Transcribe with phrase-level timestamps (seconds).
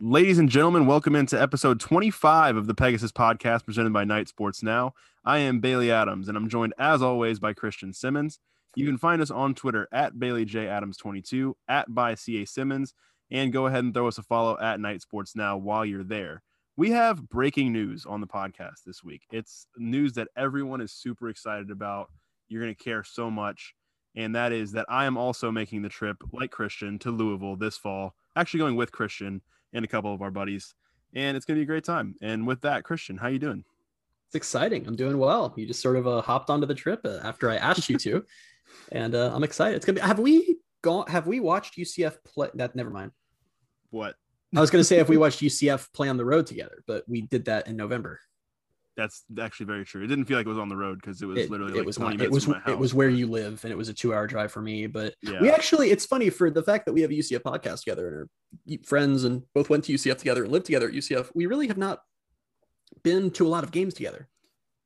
[0.00, 4.62] Ladies and gentlemen, welcome into episode 25 of the Pegasus podcast presented by Knight Sports
[4.62, 4.94] Now.
[5.24, 8.38] I am Bailey Adams, and I'm joined as always by Christian Simmons.
[8.76, 12.94] You can find us on Twitter at Bailey J Adams 22 at by CA Simmons,
[13.32, 16.44] and go ahead and throw us a follow at Knight Sports Now while you're there.
[16.76, 19.22] We have breaking news on the podcast this week.
[19.32, 22.08] It's news that everyone is super excited about.
[22.46, 23.74] You're going to care so much.
[24.14, 27.76] And that is that I am also making the trip, like Christian, to Louisville this
[27.76, 28.14] fall.
[28.36, 29.42] Actually, going with Christian
[29.72, 30.74] and a couple of our buddies.
[31.14, 32.14] And it's going to be a great time.
[32.20, 33.64] And with that, Christian, how you doing?
[34.28, 34.86] It's exciting.
[34.86, 35.54] I'm doing well.
[35.56, 38.24] You just sort of uh, hopped onto the trip uh, after I asked you to,
[38.92, 39.76] and uh, I'm excited.
[39.76, 40.06] It's gonna be.
[40.06, 41.06] Have we gone?
[41.08, 42.50] Have we watched UCF play?
[42.54, 43.12] That never mind.
[43.88, 44.16] What?
[44.54, 47.22] I was gonna say if we watched UCF play on the road together, but we
[47.22, 48.20] did that in November.
[48.98, 50.02] That's actually very true.
[50.02, 51.76] It didn't feel like it was on the road because it was It, literally it
[51.76, 52.68] like was 20 not, minutes it was from my house.
[52.70, 54.86] it was where you live, and it was a two hour drive for me.
[54.88, 55.40] But Yeah.
[55.40, 58.08] we actually, it's funny for the fact that we have a UCF podcast together
[58.66, 61.30] and are friends, and both went to UCF together and lived together at UCF.
[61.34, 62.00] We really have not
[63.04, 64.28] been to a lot of games together.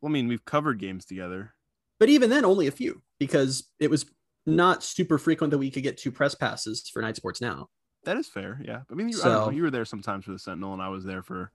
[0.03, 1.55] Well, I mean, we've covered games together.
[1.99, 4.05] but even then only a few because it was
[4.45, 7.69] not super frequent that we could get two press passes for knight sports now
[8.05, 8.61] That is fair.
[8.65, 8.81] Yeah.
[8.91, 10.89] I mean, you, I don't know, you were there sometimes for the Sentinel, and I
[10.89, 11.51] was there for.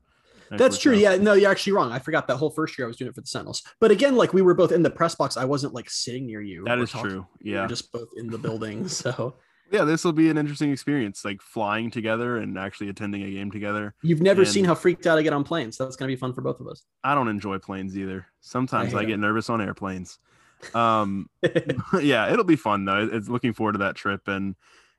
[0.52, 1.00] That's true Now.
[1.00, 3.16] yeah no you're actually wrong i forgot that whole first year i was doing it
[3.16, 5.74] for the sentinels but again like we were both in the press box i wasn't
[5.74, 7.10] like sitting near you That is talking.
[7.12, 7.28] true.
[7.44, 7.64] we Yeah.
[7.64, 9.36] were just both in the building so
[9.70, 9.84] yeah.
[9.84, 13.96] This will be an interesting experience, like flying together and actually attending a game together.
[14.02, 16.16] you've never And- seen how freaked out i get on planes so that's going to
[16.16, 18.28] be fun for both of us I don't enjoy planes either.
[18.40, 20.20] Sometimes I I, get nervous on airplanes.
[20.74, 21.30] Um,
[22.02, 23.08] yeah, it'll be fun though.
[23.12, 24.56] It's looking forward to that trip, and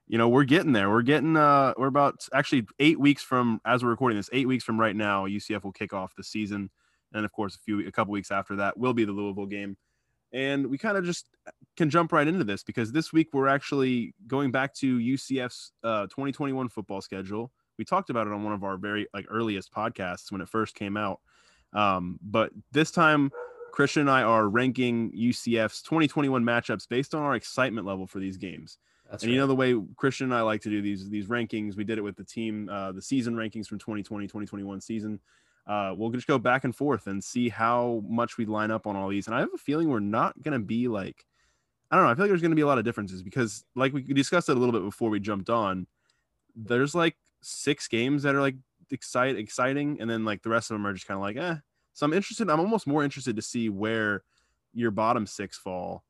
[0.08, 0.90] you know we're getting there.
[0.90, 4.30] We're getting uh, we're about actually eight weeks from as we're recording this.
[4.32, 6.70] Eight weeks from right now, UCF will kick off the season,
[7.12, 9.76] and of course a few a couple weeks after that will be the Louisville game.
[10.32, 11.28] And we kind of just
[11.76, 16.02] can jump right into this because this week we're actually going back to UCF's uh,
[16.02, 17.50] 2021 football schedule.
[17.78, 20.74] We talked about it on one of our very like earliest podcasts when it first
[20.74, 21.20] came out.
[21.72, 23.30] Um, but this time
[23.72, 28.36] Christian and I are ranking UCF's 2021 matchups based on our excitement level for these
[28.36, 28.78] games.
[29.10, 31.76] That's and you know the way Christian and I like to do these these rankings,
[31.76, 35.20] we did it with the team, uh, the season rankings from 2020, 2021 season.
[35.66, 38.96] Uh, we'll just go back and forth and see how much we line up on
[38.96, 39.26] all these.
[39.26, 41.26] And I have a feeling we're not gonna be like,
[41.90, 42.10] I don't know.
[42.10, 44.56] I feel like there's gonna be a lot of differences because, like we discussed it
[44.56, 45.86] a little bit before we jumped on.
[46.54, 48.56] There's like six games that are like
[48.90, 51.56] excite exciting, and then like the rest of them are just kind of like, eh.
[51.94, 52.48] So I'm interested.
[52.50, 54.22] I'm almost more interested to see where
[54.72, 56.04] your bottom six fall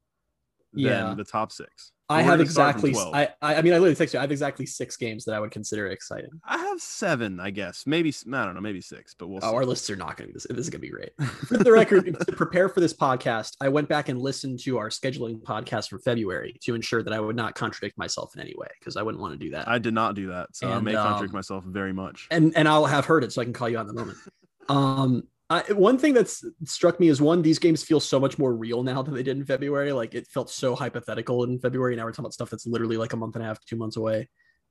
[0.73, 1.15] than Yeah.
[1.15, 1.93] the top six.
[2.09, 3.15] I have gonna start from exactly 12.
[3.15, 5.41] I, I i mean i literally texted you i have exactly six games that i
[5.41, 7.85] would consider exciting I have seven, I guess.
[7.87, 9.47] Maybe I don't know, maybe six, but we'll see.
[9.47, 10.47] Oh, our lists are not going to be this.
[10.49, 11.11] This is going to be great.
[11.47, 14.89] For the record, to prepare for this podcast, I went back and listened to our
[14.89, 18.69] scheduling podcast from February to ensure that I would not contradict myself in any way
[18.79, 19.69] because I wouldn't want to do that.
[19.69, 22.27] I did not do that, so I And, may contradict um, myself very much.
[22.31, 24.19] and and I'll have heard it so I can call you out in the moment.
[24.71, 28.55] Um, I, one thing that's struck me is one, these games feel so much more
[28.55, 29.93] real now than they did in February.
[29.93, 31.97] Like it felt so hypothetical in February.
[31.97, 33.97] Now we're talking about stuff that's literally like a month and a half, two months
[33.97, 34.29] away.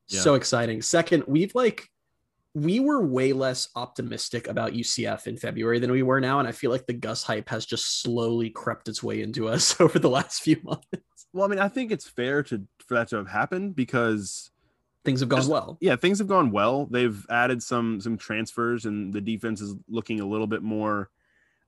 [0.07, 0.21] Yeah.
[0.21, 0.81] So exciting.
[0.83, 1.89] Second, we've like
[2.53, 6.51] we were way less optimistic about UCF in February than we were now, and I
[6.51, 10.09] feel like the Gus hype has just slowly crept its way into us over the
[10.09, 10.87] last few months.
[11.33, 14.49] Well, I mean, I think it's fair to for that to have happened because
[15.07, 15.78] Things have gone Just- well.
[15.79, 16.85] yeah, things have gone well.
[16.91, 21.09] They've added some some transfers, and the defense is looking a little bit more.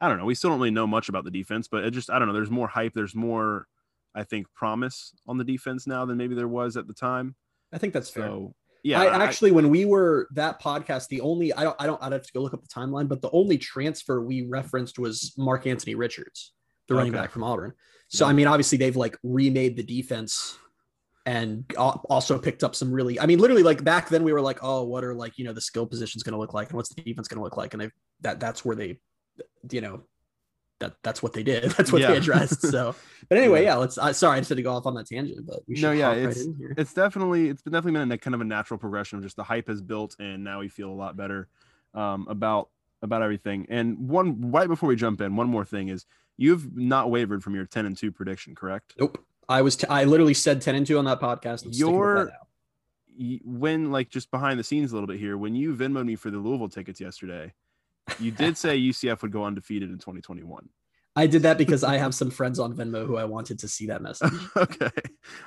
[0.02, 0.26] I don't know.
[0.26, 2.34] We still don't really know much about the defense, but it just I don't know.
[2.34, 2.94] There's more hype.
[2.94, 3.66] There's more,
[4.14, 7.34] I think, promise on the defense now than maybe there was at the time.
[7.72, 8.24] I think that's fair.
[8.28, 12.04] So yeah, I actually, when we were that podcast, the only I don't I don't
[12.04, 15.34] I'd have to go look up the timeline, but the only transfer we referenced was
[15.38, 16.52] Mark Anthony Richards,
[16.90, 17.22] the running Okay.
[17.22, 17.72] back from Auburn.
[18.10, 18.32] So Yeah.
[18.32, 20.58] I mean, obviously they've like remade the defense
[21.26, 23.20] and also picked up some really.
[23.20, 25.54] I mean, literally like back then we were like, oh, what are like you know
[25.54, 27.74] the skill positions going to look like and what's the defense going to look like,
[27.74, 27.90] and they
[28.22, 29.00] that that's where they,
[29.72, 30.04] you know.
[30.82, 31.72] That, that's what they did.
[31.78, 32.12] That's what Yeah.
[32.12, 32.62] they addressed.
[32.62, 32.96] So,
[33.28, 33.72] but anyway, Yeah.
[33.72, 33.76] yeah.
[33.76, 33.98] Let's.
[33.98, 35.92] I, sorry, I just had to go off on that tangent, but we should No,
[35.92, 36.74] yeah, hop right it's- in here.
[36.78, 39.44] it's definitely it's been definitely been a kind of a natural progression of just the
[39.44, 41.50] hype has built and now we feel a lot better
[41.96, 42.70] um, about
[43.02, 46.06] about everything and one right before we jump in one more thing is
[46.38, 49.18] you've not wavered from your 10 and 2 prediction correct Nope.
[49.50, 49.76] I was.
[49.76, 51.66] T- I literally said ten and two on that podcast.
[51.66, 52.32] I'm Your-
[53.44, 56.32] when like just behind the scenes a little bit here when you venmoed me for
[56.32, 57.52] the louisville tickets yesterday
[58.18, 60.70] you did say ucf would go undefeated in 2021
[61.18, 63.88] I did that because I have some friends on Venmo who I wanted to see
[63.88, 64.32] that message.
[64.56, 64.90] okay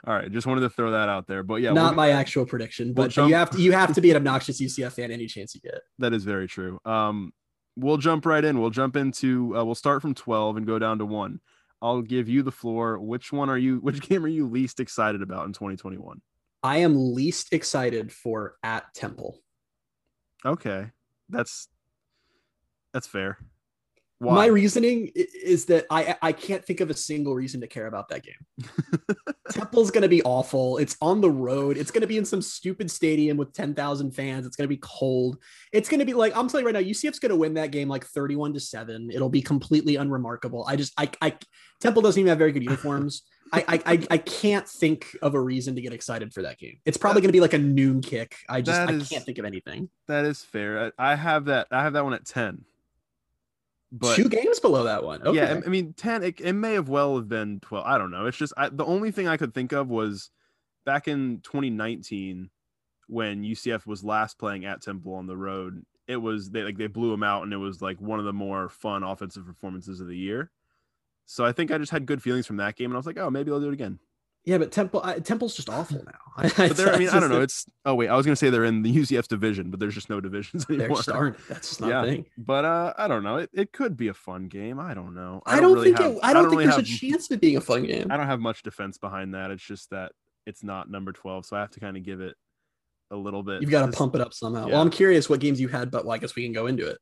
[0.06, 2.88] all right just wanted to throw that out there but yeah Not my actual prediction,
[2.88, 3.58] we'll but jump- you have to.
[3.58, 5.81] You have to be an obnoxious UCF fan any chance you get.
[5.99, 6.78] That is very true.
[6.84, 7.32] Um,
[7.76, 8.60] we'll jump right in.
[8.60, 9.56] We'll jump into.
[9.56, 11.40] Uh, we'll start from twelve and go down to one.
[11.82, 12.99] I'll give you the floor.
[12.99, 13.76] Which one are you?
[13.82, 16.23] Which game are you least excited about in 2021?
[16.62, 19.40] I am least excited for at Temple.
[20.46, 20.90] Okay,
[21.29, 21.69] that's
[22.93, 23.38] that's fair.
[24.22, 24.34] Why?
[24.34, 28.08] My reasoning is that I I can't think of a single reason to care about
[28.10, 28.69] that game.
[29.50, 30.78] Temple's going to be awful.
[30.78, 31.76] It's on the road.
[31.76, 34.46] It's going to be in some stupid stadium with 10,000 fans.
[34.46, 35.38] It's going to be cold.
[35.72, 37.72] It's going to be like I'm telling you right now UCF's going to win that
[37.72, 39.10] game like 31 to 7.
[39.12, 40.64] It'll be completely unremarkable.
[40.68, 41.36] I just I I
[41.80, 43.22] Temple doesn't even have very good uniforms.
[43.52, 46.78] I, I I can't think of a reason to get excited for that game.
[46.86, 48.36] It's probably going to be like a noon kick.
[48.48, 49.90] I just I can't think of anything.
[50.06, 50.92] That is fair.
[50.98, 52.64] I, I have that I have that one at 10.
[53.92, 55.22] But two games below that one.
[55.22, 55.36] Okay.
[55.36, 56.22] Yeah, I mean, ten.
[56.22, 57.86] It, it, may have well have been twelve.
[57.86, 58.24] I don't know.
[58.24, 60.30] It's just I, the only thing I could think of was
[60.86, 62.48] back in 2019
[63.06, 65.84] when UCF was last playing at Temple on the road.
[66.08, 68.32] It was they like they blew them out, and it was like one of the
[68.32, 70.50] more fun offensive performances of the year.
[71.26, 73.18] So I think I just had good feelings from that game, and I was like,
[73.18, 73.98] oh, maybe I'll do it again.
[74.44, 76.42] Yeah, but Temple uh, Temple's just awful now.
[76.56, 77.42] but I mean, I don't know.
[77.42, 80.10] It's oh wait, I was gonna say they're in the UCF's division, but there's just
[80.10, 80.88] no divisions anymore.
[80.88, 81.48] They just aren't.
[81.48, 82.02] That's just not yeah.
[82.02, 82.26] a thing.
[82.36, 83.36] But uh, I don't know.
[83.36, 84.80] It, it could be a fun game.
[84.80, 85.42] I don't know.
[85.46, 86.84] I, I don't, really think have, it, I don't, I don't think really there's have,
[86.84, 88.08] a chance of it being a fun game.
[88.10, 89.50] I don't have much defense behind that.
[89.50, 90.12] It's just that
[90.46, 92.34] it's not number twelve, so I have to kind of give it
[93.12, 93.62] a little bit.
[93.62, 94.66] You've got to pump it up somehow.
[94.66, 94.72] Yeah.
[94.72, 96.88] Well, I'm curious what games you had, but well, I guess we can go into
[96.88, 96.98] it.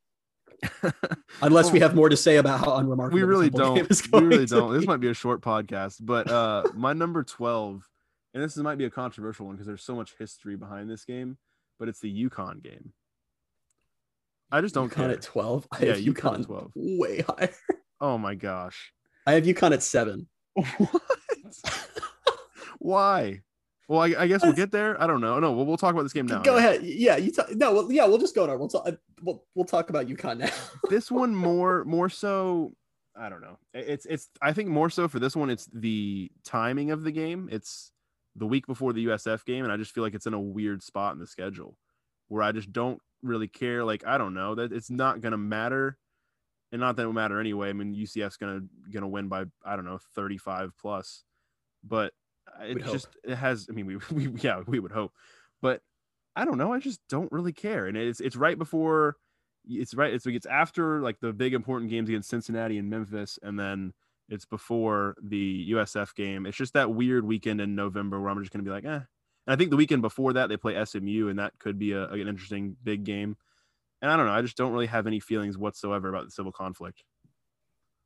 [1.43, 3.75] Unless we have more to say about how unremarkable we really don't.
[4.13, 4.73] we really don't.
[4.73, 4.79] Be.
[4.79, 7.89] This might be a short podcast, but uh, my number twelve
[8.33, 11.37] and this might be a controversial one because there's so much history behind this game,
[11.79, 12.93] but it's the UConn game.
[14.53, 15.11] I just don't UConn care.
[15.11, 15.69] at 12.
[15.73, 16.73] I yeah, have UConn, UConn 12.
[16.77, 17.55] Way higher.
[18.03, 18.95] Oh my gosh.
[19.27, 20.27] I have UConn at seven.
[20.55, 21.03] What?
[22.79, 23.43] Why?
[23.91, 25.03] Well, I, I, guess we'll get there.
[25.03, 25.41] I don't know.
[25.41, 26.43] No, we'll, we'll talk about this game now.
[26.43, 26.85] Go ahead.
[26.85, 27.53] Yeah, you talk.
[27.57, 28.57] No, well, yeah, we'll just go there.
[28.57, 28.89] We'll talk.
[29.21, 30.51] We'll, we'll talk about UConn now.
[30.89, 32.73] this one more more so.
[33.17, 33.59] I don't know.
[33.75, 34.29] It's it's.
[34.41, 35.51] I think more so for this one.
[35.51, 37.49] It's the timing of the game.
[37.51, 37.91] It's
[38.37, 40.85] the week before the USF game, and I just feel like it's in a weird
[40.85, 41.77] spot in the schedule
[42.29, 43.85] where I just don't really care.
[43.85, 45.99] Like I don't know that it's not gonna matter,
[46.71, 47.71] and not that it will matter anyway.
[47.71, 48.61] I mean UCF's gonna
[48.93, 51.25] gonna win by I don't know 35 plus,
[51.83, 52.13] but
[52.63, 53.15] it We'd just hope.
[53.25, 53.67] it has.
[53.69, 55.13] I mean we, we yeah we would hope,
[55.63, 55.83] but
[56.37, 56.73] I don't know.
[56.73, 59.17] I just don't really care, and it's it's right before.
[59.69, 60.13] It's right.
[60.13, 63.93] It's it's after like the big important games against Cincinnati and Memphis, and then
[64.29, 66.47] it's before the USF game.
[66.47, 69.05] It's just that weird weekend in November where I'm just going to be like, eh.
[69.47, 72.09] And I think the weekend before that they play SMU, and that could be a,
[72.09, 73.37] an interesting big game.
[74.01, 74.33] And I don't know.
[74.33, 77.03] I just don't really have any feelings whatsoever about the civil conflict.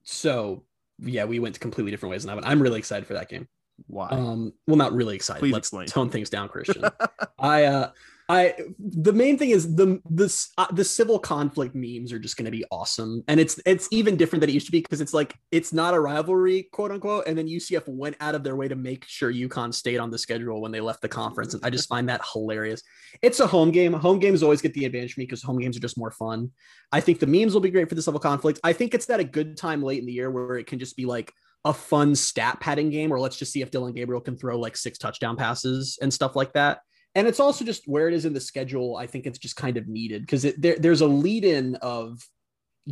[0.03, 0.65] So
[0.99, 2.51] yeah, we went completely different ways on that one.
[2.51, 3.49] I'm really excited for that game.
[3.87, 4.09] Why?
[4.09, 5.41] Um, well, not really excited.
[5.41, 5.87] Please Let's explain.
[5.87, 6.85] tone things down, Christian.
[7.39, 7.91] I uh
[8.29, 12.47] I the main thing is the this uh, the civil conflict memes are just going
[12.47, 15.13] to be awesome, and it's it's even different than it used to be because it's
[15.13, 18.67] like it's not a rivalry, quote unquote, and then UCF went out of their way
[18.67, 21.69] to make sure UConn stayed on the schedule when they left the conference, and I
[21.69, 22.83] just find that hilarious.
[23.21, 23.93] It's a home game.
[23.93, 26.51] Home games always get the advantage for me because home games are just more fun.
[26.93, 28.59] I think the memes will be great for the civil conflict.
[28.65, 30.97] I think it's that a good time late in the year where it can just
[30.97, 31.31] be like
[31.65, 34.77] a fun stat padding game, or let's just see if Dillon Gabriel can throw like
[34.77, 36.81] six touchdown passes and stuff like that
[37.15, 38.97] and it's also just where it is in the schedule.
[38.97, 42.21] I think it's just kind of needed because there, there's a lead in of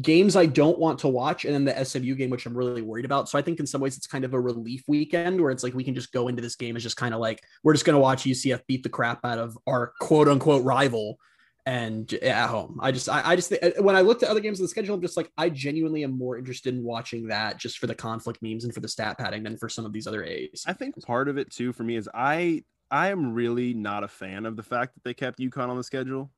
[0.01, 3.05] games I don't want to watch, and then the SMU game, which I'm really worried
[3.05, 3.29] about.
[3.29, 5.75] So I think in some ways it's kind of a relief weekend where it's like
[5.75, 7.95] we can just go into this game as just kind of like we're just going
[7.95, 11.19] to watch UCF beat the crap out of our quote unquote rival
[11.65, 12.81] and at home.
[12.83, 15.01] I just, I, I just, when I looked at other games on the schedule, I'm
[15.01, 18.65] just like, I genuinely am more interested in watching that just for the conflict memes
[18.65, 20.65] and for the stat padding than for some of these other A's.
[20.67, 24.09] I think part of it too for me is I, I am really not a
[24.09, 26.31] fan of the fact that they kept UConn on the schedule.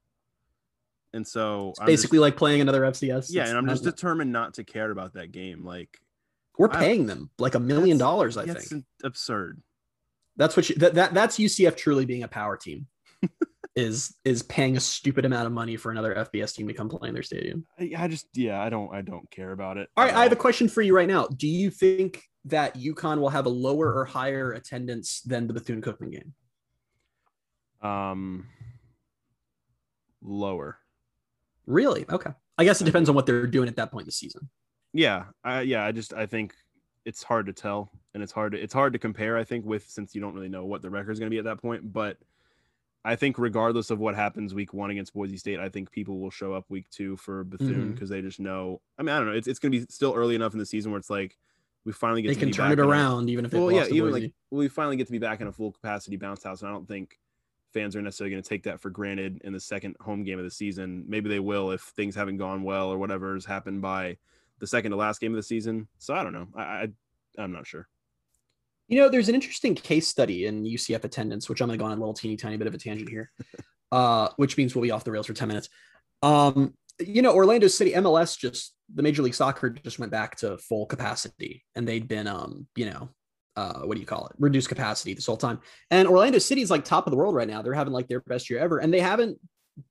[1.14, 3.28] And so it's basically just, like playing another FCS.
[3.31, 5.64] Yeah, and I'm just determined not to care about that game.
[5.64, 5.97] Like
[6.59, 8.85] we're paying I, them like a million dollars, I think.
[9.02, 9.62] absurd.
[10.37, 12.88] That's what you, that, that that's UCF truly being a power team.
[13.76, 17.09] is is paying a stupid amount of money for another FBS team to come play
[17.09, 17.66] in their stadium.
[17.78, 19.88] I, I just yeah, I don't I don't care about it.
[19.97, 21.26] All right, I have a question for you right now.
[21.26, 25.83] Do you think that UConn will have a lower or higher attendance than the Bethune
[25.83, 27.90] Cookman game?
[27.90, 28.49] Um,
[30.23, 30.78] lower.
[31.66, 32.04] Really?
[32.09, 32.31] Okay.
[32.57, 34.49] I guess it depends on what they're doing at that point in the season.
[34.93, 35.85] Yeah, I, yeah.
[35.85, 36.54] I just I think
[37.04, 39.37] it's hard to tell, and it's hard to it's hard to compare.
[39.37, 41.38] I think with since you don't really know what the record is going to be
[41.38, 42.19] at that point, but
[43.04, 46.30] I think regardless of what happens week one against Boise State, I think people will
[46.30, 48.16] show up week two for Bethune because mm-hmm.
[48.16, 48.80] they just know.
[48.99, 49.34] I mean, I don't know.
[49.34, 51.37] It's it's going to be still early enough in the season where it's like
[51.84, 54.32] we finally get they can turn it around, a, even if well, yeah, even like
[54.50, 56.88] we finally get to be back in a full capacity bounce house, and I don't
[56.88, 57.18] think
[57.75, 60.44] fans are necessarily going to take that for granted in the second home game of
[60.44, 61.04] the season.
[61.06, 64.16] Maybe they will if things haven't gone well or whatever has happened by
[64.61, 65.88] the second to last game of the season.
[65.99, 66.49] So I don't know.
[66.56, 66.88] I, I
[67.37, 67.87] I'm not sure.
[68.88, 71.87] You know, there's an interesting case study in UCF attendance, which I'm going to go
[71.87, 73.31] on a little teeny tiny bit of a tangent here,
[73.93, 75.69] uh, which means we'll be off the rails for 10 minutes.
[76.23, 80.59] Um, you know, Orlando City MLS just the Major League Soccer just went back to
[80.59, 83.09] full capacity, and they'd been, um, you know,
[83.57, 84.33] uh, what do you call it?
[84.38, 85.61] Reduced capacity this whole time.
[85.91, 87.62] And Orlando City's like top of the world right now.
[87.62, 89.38] They're having like their best year ever, and they haven't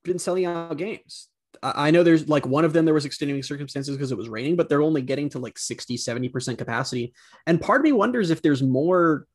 [0.03, 1.29] been selling out games.
[1.61, 4.55] I know there's like one of them there was extenuating circumstances because it was raining,
[4.55, 7.13] but they're only getting to like 60, 70% capacity.
[7.45, 9.27] And part of me wonders if there's more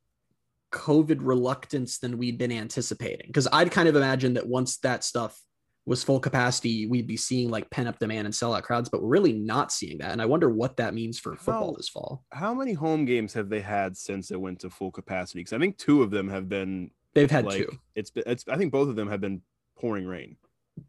[0.72, 3.26] COVID reluctance than we'd been anticipating.
[3.26, 5.40] Because I'd kind of imagine that once that stuff
[5.86, 9.08] was full capacity, we'd be seeing like pent up demand and sellout crowds, but we're
[9.08, 10.12] really not seeing that.
[10.12, 12.24] And I wonder what that means for football How- this fall.
[12.30, 15.40] How many home games have they had since it went to full capacity?
[15.40, 17.78] Because I think two of them have been They've had like two.
[17.94, 19.40] it's been it's I think both of them have been
[19.78, 20.36] pouring rain.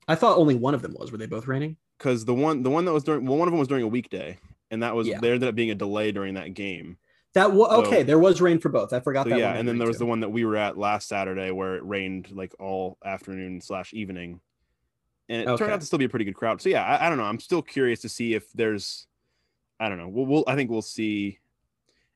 [0.08, 1.12] I thought only one of them was.
[1.12, 1.78] Were they both raining?
[1.98, 3.88] Because the one the one that was during well one of them was during a
[3.88, 4.38] weekday,
[4.72, 5.20] and that was Yeah.
[5.20, 6.98] there ended up being a delay during that game.
[7.34, 8.04] That was So- okay.
[8.04, 8.92] There was rain for both.
[8.94, 9.40] I forgot So that.
[9.40, 10.06] yeah, one and then there was too.
[10.06, 13.94] the one that we were at last Saturday where it rained like all afternoon slash
[13.94, 14.40] evening,
[15.28, 15.58] and it Okay.
[15.60, 16.62] turned out to still be a pretty good crowd.
[16.62, 17.26] So yeah, I, I don't know.
[17.26, 19.06] I'm still curious to see if there's,
[19.80, 20.08] I don't know.
[20.08, 21.38] We'll, we'll I think we'll see,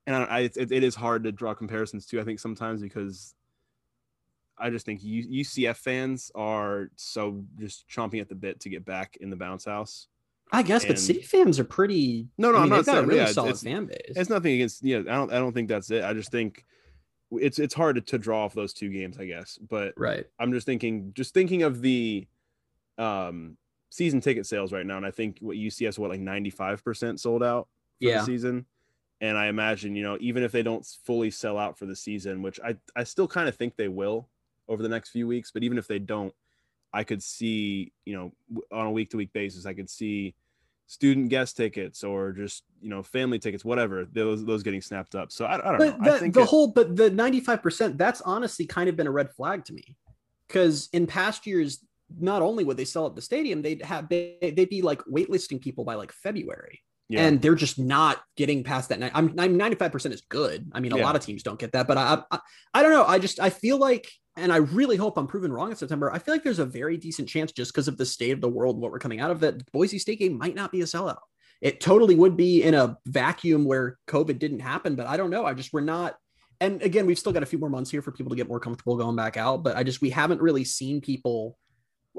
[0.07, 2.19] and I, I it, it is hard to draw comparisons too.
[2.19, 3.35] I think sometimes because
[4.57, 9.17] I just think UCF fans are so just chomping at the bit to get back
[9.19, 10.07] in the bounce house.
[10.51, 12.27] I guess, but City fans are pretty.
[12.37, 13.97] No, no, I I'm mean, not saying- really yeah, it's- solid it's- fan base.
[14.15, 14.99] It's nothing against yeah.
[14.99, 16.03] I don't I don't think that's it.
[16.03, 16.63] I just think
[17.31, 19.17] it's it's hard to, to draw off those two games.
[19.17, 20.25] I guess, but right.
[20.39, 22.27] I'm just thinking, just thinking of the
[22.99, 23.57] um,
[23.89, 27.41] season ticket sales right now, and I think what UCF what like 95 percent sold
[27.41, 27.67] out
[28.01, 28.19] for Yeah.
[28.19, 28.65] the season.
[29.21, 32.41] And I imagine, you know, even if they don't fully sell out for the season,
[32.41, 34.29] which I I still kind of think they will
[34.73, 36.33] over the next few weeks, but even if they don't,
[36.93, 40.35] I could see, you know, on a week to week basis, I could see
[40.85, 45.31] student guest tickets or just you know family tickets, whatever those those getting snapped up.
[45.31, 46.09] So I, I don't But know.
[46.09, 49.11] I the, think the it- whole, but the 95%, that's honestly kind of been a
[49.11, 49.95] red flag to me.
[50.47, 51.79] Because in past years,
[52.19, 55.59] not only would they sell at the stadium, they'd have they, they'd be like waitlisting
[55.61, 56.81] people by like February.
[57.09, 57.25] yeah.
[57.25, 59.01] and they're just not getting past that.
[59.15, 60.69] I'm, I'm 95% is good.
[60.73, 61.03] I mean, a Yeah.
[61.05, 62.39] lot of teams don't get that, but I, I,
[62.75, 63.05] I don't know.
[63.05, 66.11] I just, I feel like, and I really hope I'm proven wrong in September.
[66.11, 68.49] I feel like there's a very decent chance just because of the state of the
[68.49, 70.85] world and what we're coming out of that Boise State game might not be a
[70.85, 71.19] sellout.
[71.61, 75.45] It totally would be in a vacuum where COVID didn't happen, but I don't know.
[75.45, 76.17] I just, we're not.
[76.59, 78.59] And again, we've still got a few more months here for people to get more
[78.59, 81.57] comfortable going back out, but I just, we haven't really seen people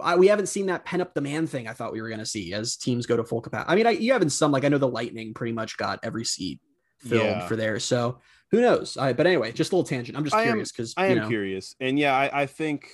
[0.03, 2.27] I, we haven't seen that pen up demand thing I thought we were going to
[2.27, 3.71] see as teams go to full capacity.
[3.73, 6.25] I mean, I, you haven't some like I know the Lightning pretty much got every
[6.25, 6.61] seat
[6.99, 7.47] filled Yeah.
[7.47, 8.19] for there, so
[8.55, 8.97] who knows?
[8.97, 10.17] I, but anyway, just a little tangent.
[10.17, 12.89] I'm just I curious because I am know, curious, and yeah, I, I think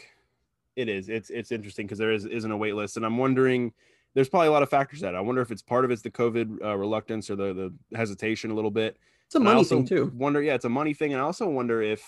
[0.76, 1.09] it is.
[1.09, 3.73] It's it's interesting because there is isn't a wait list, and I'm wondering.
[4.14, 6.11] There's probably a lot of factors that I wonder if it's part of it's the
[6.11, 7.52] COVID uh, reluctance or the
[7.90, 8.97] the hesitation a little bit.
[9.26, 10.11] it's a And money thing too.
[10.17, 12.02] Wonder, yeah, it's a money thing, and I also wonder if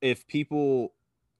[0.00, 0.94] if people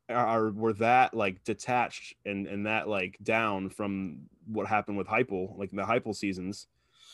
[0.08, 5.58] are were that like detached and and that like down from what happened with Heupel,
[5.58, 6.66] like the Heupel seasons.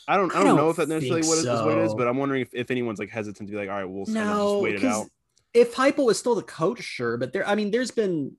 [0.07, 1.83] I don't I I don't, know don't if that necessarily what, it is, what it
[1.85, 4.05] is, but I'm wondering if, if anyone's like hesitant to be like, all right, we'll
[4.05, 5.07] kind of just No, wait it out.
[5.53, 8.35] if Heupel was still the coach, sure, but there, I mean, there's been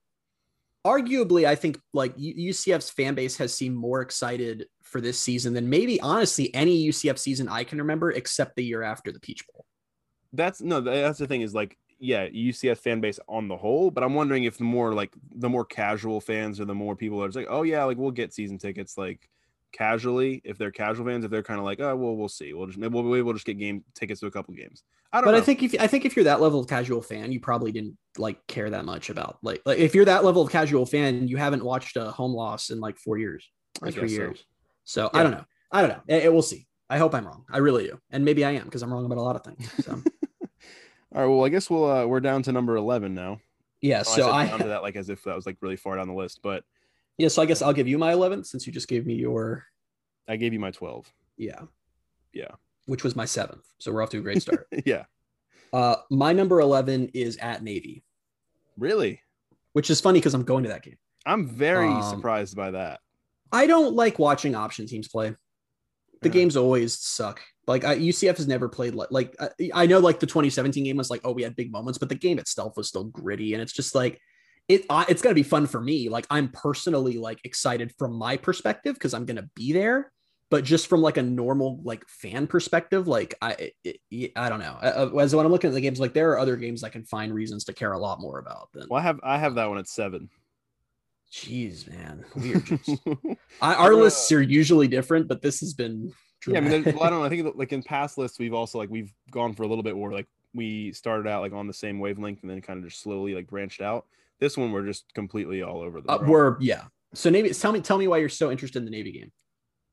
[0.87, 5.69] arguably, I think like UCF's fan base has seemed more excited for this season than
[5.69, 9.65] maybe honestly any UCF season I can remember, except the year after the Peach Bowl.
[10.33, 14.05] that's no that's the thing is like yeah UCF fan base on the whole but
[14.05, 17.27] I'm wondering if the more like the more casual fans or the more people are
[17.29, 19.29] just like oh yeah like we'll get season tickets like
[19.77, 22.67] casually if they're casual fans if they're kind of like oh well we'll see we'll
[22.67, 25.27] just maybe we'll, maybe we'll just get game tickets to a couple games I don't
[25.27, 27.41] but know I think if I think if you're that level of casual fan, you
[27.41, 30.85] probably didn't like care that much about like like if you're that level of casual
[30.85, 33.49] fan, you haven't watched a home loss in like four years
[33.81, 34.17] or I three guess so.
[34.17, 34.45] years.
[34.85, 35.21] So Yeah.
[35.21, 35.45] I don't know.
[35.73, 36.03] I don't know.
[36.09, 36.67] It, it- we'll see.
[36.91, 37.45] I hope I'm wrong.
[37.51, 39.71] I really do, and maybe I am because I'm wrong about a lot of things.
[39.85, 39.93] So
[41.15, 43.39] all right well I guess we'll uh, we're down to number 11 now
[43.81, 44.01] yeah.
[44.01, 45.97] Oh, So said I down to that like as if that was like really far
[45.97, 46.65] down the list but
[47.19, 47.29] yeah.
[47.29, 49.65] So I guess I'll give you my 11th since you just gave me your
[50.29, 51.61] I gave you my 12 yeah
[52.33, 52.53] Yeah.
[52.87, 53.65] which was my seventh.
[53.79, 54.67] So we're off to a great start.
[54.85, 55.05] yeah
[55.73, 58.05] uh, my number 11 is at Navy,
[58.79, 59.21] really
[59.73, 60.97] which is funny because I'm going to that game.
[61.27, 63.01] I'm very Um, surprised by that
[63.53, 65.35] I don't like watching option teams play.
[66.23, 66.33] The Yeah.
[66.33, 67.41] games always suck.
[67.67, 70.97] Like I, UCF has never played like like I, I know like the 2017 game
[70.97, 73.63] was like oh we had big moments, but the game itself was still gritty and
[73.63, 74.19] it's just like
[74.69, 74.85] it.
[74.91, 76.09] I, it's gonna be fun for me.
[76.09, 80.13] Like I'm personally like excited from my perspective because I'm gonna be there.
[80.49, 84.79] But just from like a normal like fan perspective, like I it, I don't know.
[84.81, 87.05] Uh, As when I'm looking at the games, like there are other games I can
[87.05, 88.87] find reasons to care a lot more about than.
[88.89, 90.31] well I have I have that one at seven
[91.33, 92.65] Jeez, man, weird.
[92.65, 92.91] Just-
[93.61, 96.13] I, our Uh, lists are usually different, but this has been.
[96.47, 97.25] Yeah, I mean, well, I don't know.
[97.25, 99.97] I think like in past lists, we've also like we've gone for a little bit
[99.97, 100.13] more.
[100.13, 103.35] like we started out like on the same wavelength and then kind of just slowly
[103.35, 104.07] like branched out.
[104.39, 106.11] This one, we're just completely all over the.
[106.11, 108.91] Uh, we're yeah, So Navy, tell me, tell me why you're so interested in the
[108.91, 109.33] Navy game.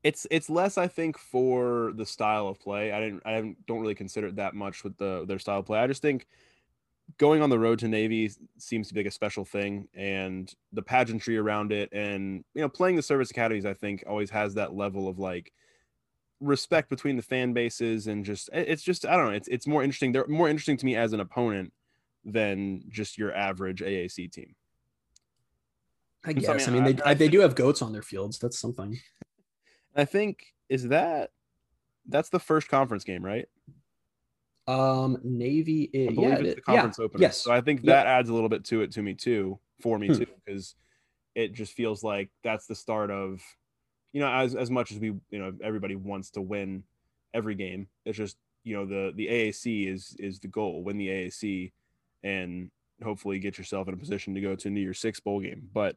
[0.02, 2.92] It's it's less, I think, for the style of play.
[2.92, 5.78] I didn't, I don't really consider it that much with the their style of play.
[5.78, 6.26] I just think
[7.18, 10.82] going on the road to Navy seems to be like a special thing, and the
[10.82, 14.74] pageantry around it, and you know, playing the service academies, I think, always has that
[14.74, 15.52] level of like
[16.40, 19.82] respect between the fan bases, and just it's just I don't know, it's it's more
[19.82, 20.12] interesting.
[20.12, 21.72] They're more interesting to me as an opponent
[22.24, 24.54] than just your average AAC team.
[26.24, 26.68] I guess.
[26.68, 28.38] I mean, I mean they I, they do have goats on their fields.
[28.38, 28.98] That's something.
[29.94, 31.30] I think is that
[32.08, 33.46] that's the first conference game, right?
[34.66, 35.90] Um, Navy.
[35.92, 37.04] Is, I believe yeah, it's the conference yeah.
[37.04, 37.22] opener.
[37.22, 37.36] Yes.
[37.38, 40.08] So I think that adds a little bit to it to me too, for me
[40.08, 40.14] hmm.
[40.14, 40.74] too, because
[41.34, 43.42] it just feels like that's the start of,
[44.12, 46.84] you know, as as much as we, you know, everybody wants to win
[47.34, 47.88] every game.
[48.06, 50.82] It's just you know the the AAC is is the goal.
[50.82, 51.72] Win the AAC,
[52.24, 52.70] and
[53.02, 55.68] hopefully get yourself in a position to go to New Year's Six bowl game.
[55.72, 55.96] But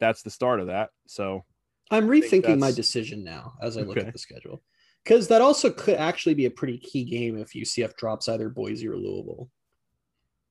[0.00, 0.90] that's the start of that.
[1.06, 1.44] So
[1.90, 4.08] I'm rethinking my decision now as I look okay.
[4.08, 4.62] at the schedule
[5.04, 8.88] because that also could actually be a pretty key game if UCF drops either Boise
[8.88, 9.48] or Louisville.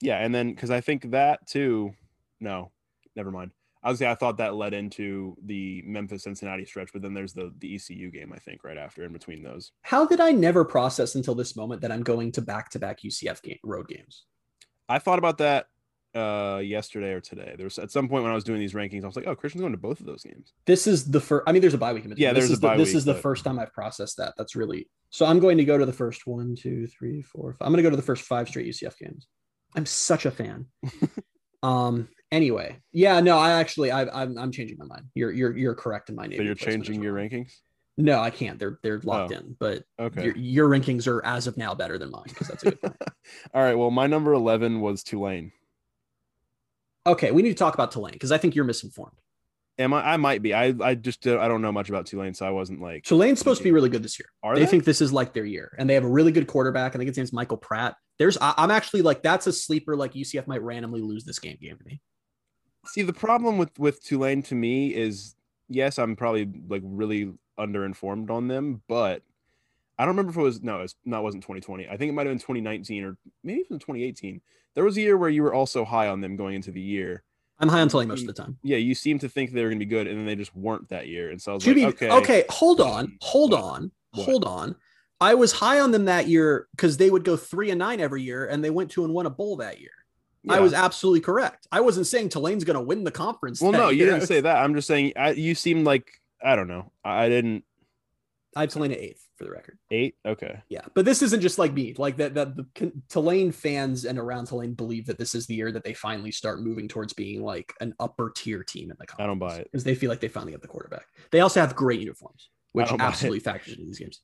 [0.01, 1.93] Yeah, and then because I think that too.
[2.39, 2.71] No,
[3.15, 3.51] never mind.
[3.83, 7.33] I was say I thought that led into the Memphis Cincinnati stretch, but then there's
[7.33, 9.71] the the ECU game I think right after in between those.
[9.81, 13.01] How did I never process until this moment that I'm going to back to back
[13.01, 14.25] UCF game road games?
[14.87, 15.67] I thought about that
[16.15, 17.55] uh yesterday or today.
[17.57, 19.35] There was at some point when I was doing these rankings, I was like, oh,
[19.35, 20.53] Christian's going to both of those games.
[20.65, 21.43] This is the first.
[21.47, 22.05] I mean, there's a bye week.
[22.05, 24.17] In yeah, there's this a bye the, This week, is the first time I've processed
[24.17, 24.33] that.
[24.37, 25.25] That's really so.
[25.25, 27.53] I'm going to go to the first one, two, three, four.
[27.53, 27.65] Five.
[27.65, 29.27] I'm going to go to the first five straight UCF games.
[29.75, 30.67] I'm such a fan.
[31.63, 32.07] um.
[32.31, 35.03] Anyway, yeah, no, I actually, I, I'm, I'm changing my mind.
[35.13, 36.37] You're, you're, you're correct in my name.
[36.39, 37.51] So you're changing your rankings.
[37.97, 38.59] No, I can't.
[38.59, 39.55] They're they're locked oh, in.
[39.57, 42.71] But okay, your, your, rankings are as of now better than mine because that's a
[42.71, 42.97] good point.
[43.53, 43.75] All right.
[43.75, 45.53] Well, my number eleven was Tulane.
[47.07, 49.15] Okay, we need to talk about Tulane because I think you're misinformed.
[49.77, 50.13] Am I?
[50.13, 50.53] I might be.
[50.53, 53.03] I I just uh, I don't know much about Tulane, so I wasn't like.
[53.03, 54.27] Tulane's supposed to be really good this year.
[54.43, 54.67] Are they, they?
[54.67, 56.95] think this is like their year, and they have a really good quarterback.
[56.95, 57.95] I think his name's Michael Pratt.
[58.17, 59.95] There's I, am actually like that's a sleeper.
[59.95, 62.01] Like UCF might randomly lose this game game to me.
[62.87, 65.34] See, the problem with with Tulane to me is
[65.69, 69.23] yes, I'm probably like really underinformed on them, but
[69.97, 71.87] I don't remember if it was no, it's not wasn't 2020.
[71.87, 74.41] I think it might have been 2019 or maybe even 2018.
[74.73, 77.23] There was a year where you were also high on them going into the year.
[77.59, 78.57] I'm high on Tulane most of the time.
[78.63, 80.53] Yeah, you seem to think they were going to be good, and then they just
[80.53, 81.31] weren't that year.
[81.31, 83.63] And so I was like, okay, okay, hold on, hold what?
[83.63, 84.25] on, what?
[84.25, 84.75] hold on.
[85.21, 88.21] I was high on them that year because they would go three and nine every
[88.21, 89.91] year, and they went to and won a bowl that year.
[90.45, 90.55] Yeah.
[90.55, 91.67] I was absolutely correct.
[91.71, 93.61] I wasn't saying Tulane's going to win the conference.
[93.61, 94.57] Well, no, you didn't say that.
[94.57, 96.91] I'm just saying I, you seemed like I don't know.
[97.03, 97.63] I, I didn't.
[98.55, 99.77] I have Tulane at eighth for the record.
[99.91, 100.61] Eight, okay.
[100.69, 101.93] Yeah, but this isn't just like me.
[101.97, 105.73] Like that, that the Tulane fans and around Tulane believe that this is the year
[105.73, 109.25] that they finally start moving towards being like an upper tier team in the conference.
[109.25, 111.05] I don't buy it because they feel like they finally have the quarterback.
[111.31, 114.21] They also have great uniforms, which absolutely factors into these games.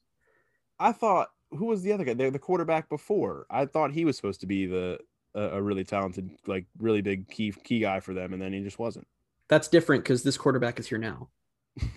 [0.80, 2.14] I thought who was the other guy?
[2.14, 3.46] They're the quarterback before.
[3.50, 5.00] I thought he was supposed to be the
[5.36, 8.62] a, a really talented, like really big key key guy for them, and then he
[8.62, 9.08] just wasn't.
[9.48, 11.30] That's different because this quarterback is here now.
[11.82, 11.88] I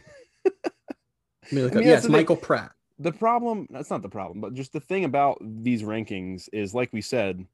[1.52, 4.72] mean, I mean, yeah, it's Michael Pratt the problem that's not the problem but just
[4.72, 7.44] the thing about these rankings is like we said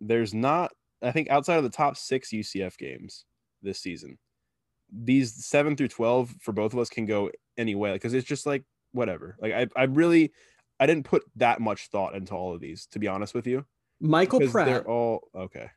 [0.00, 3.24] there's not i think outside of the top six ucf games
[3.62, 4.18] this season
[4.90, 8.46] these 7 through 12 for both of us can go any way because it's just
[8.46, 10.32] like whatever like I, I really
[10.80, 13.66] i didn't put that much thought into all of these to be honest with you
[14.00, 15.70] michael pratt they're all okay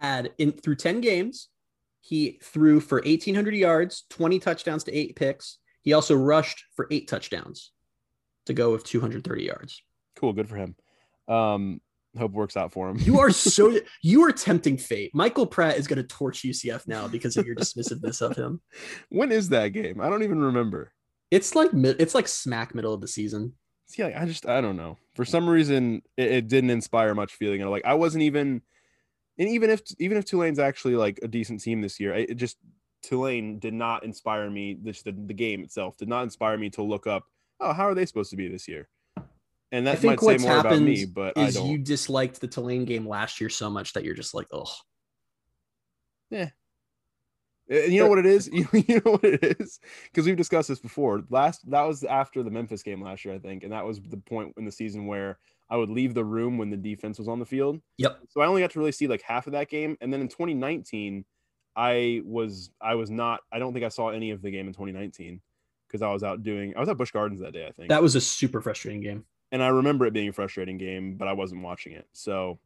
[0.00, 1.48] had in through 10 games
[2.00, 7.08] he threw for 1800 yards 20 touchdowns to eight picks he also rushed for eight
[7.08, 7.70] touchdowns
[8.46, 9.82] to go with 230 yards.
[10.16, 10.74] Cool, good for him.
[11.28, 11.80] Um,
[12.18, 12.98] hope works out for him.
[12.98, 15.10] you are so you are tempting fate.
[15.14, 18.60] Michael Pratt is going to torch UCF now because of your dismissiveness of him.
[19.10, 20.00] When is that game?
[20.00, 20.92] I don't even remember.
[21.30, 23.52] It's like it's like smack middle of the season.
[23.86, 24.98] See, like, I just I don't know.
[25.14, 27.60] For some reason, it, it didn't inspire much feeling.
[27.60, 28.62] And like I wasn't even,
[29.38, 32.56] and even if even if Tulane's actually like a decent team this year, it just
[33.02, 34.78] Tulane did not inspire me.
[34.82, 37.24] Just the, the game itself did not inspire me to look up
[37.60, 38.88] oh, how are they supposed to be this year?
[39.72, 43.40] And that might say more about me, but is you disliked the Tulane game last
[43.40, 44.72] year so much that you're just like, oh,
[46.30, 46.50] yeah.
[47.68, 48.48] And you know what it is?
[48.52, 49.80] You, you know what it is?
[50.04, 51.22] Because we've discussed this before.
[51.30, 54.16] Last that was after the Memphis game last year, I think, and that was the
[54.16, 55.38] point in the season where
[55.70, 57.80] I would leave the room when the defense was on the field.
[57.98, 58.18] Yep.
[58.28, 60.28] So I only got to really see like half of that game, and then in
[60.28, 61.24] 2019,
[61.76, 63.40] I was I was not.
[63.52, 65.40] I don't think I saw any of the game in 2019
[65.88, 67.88] because I was out doing I was at Busch Gardens that day, I think.
[67.88, 69.24] That was a super frustrating game.
[69.52, 72.06] And I remember it being a frustrating game, but I wasn't watching it.
[72.12, 72.58] So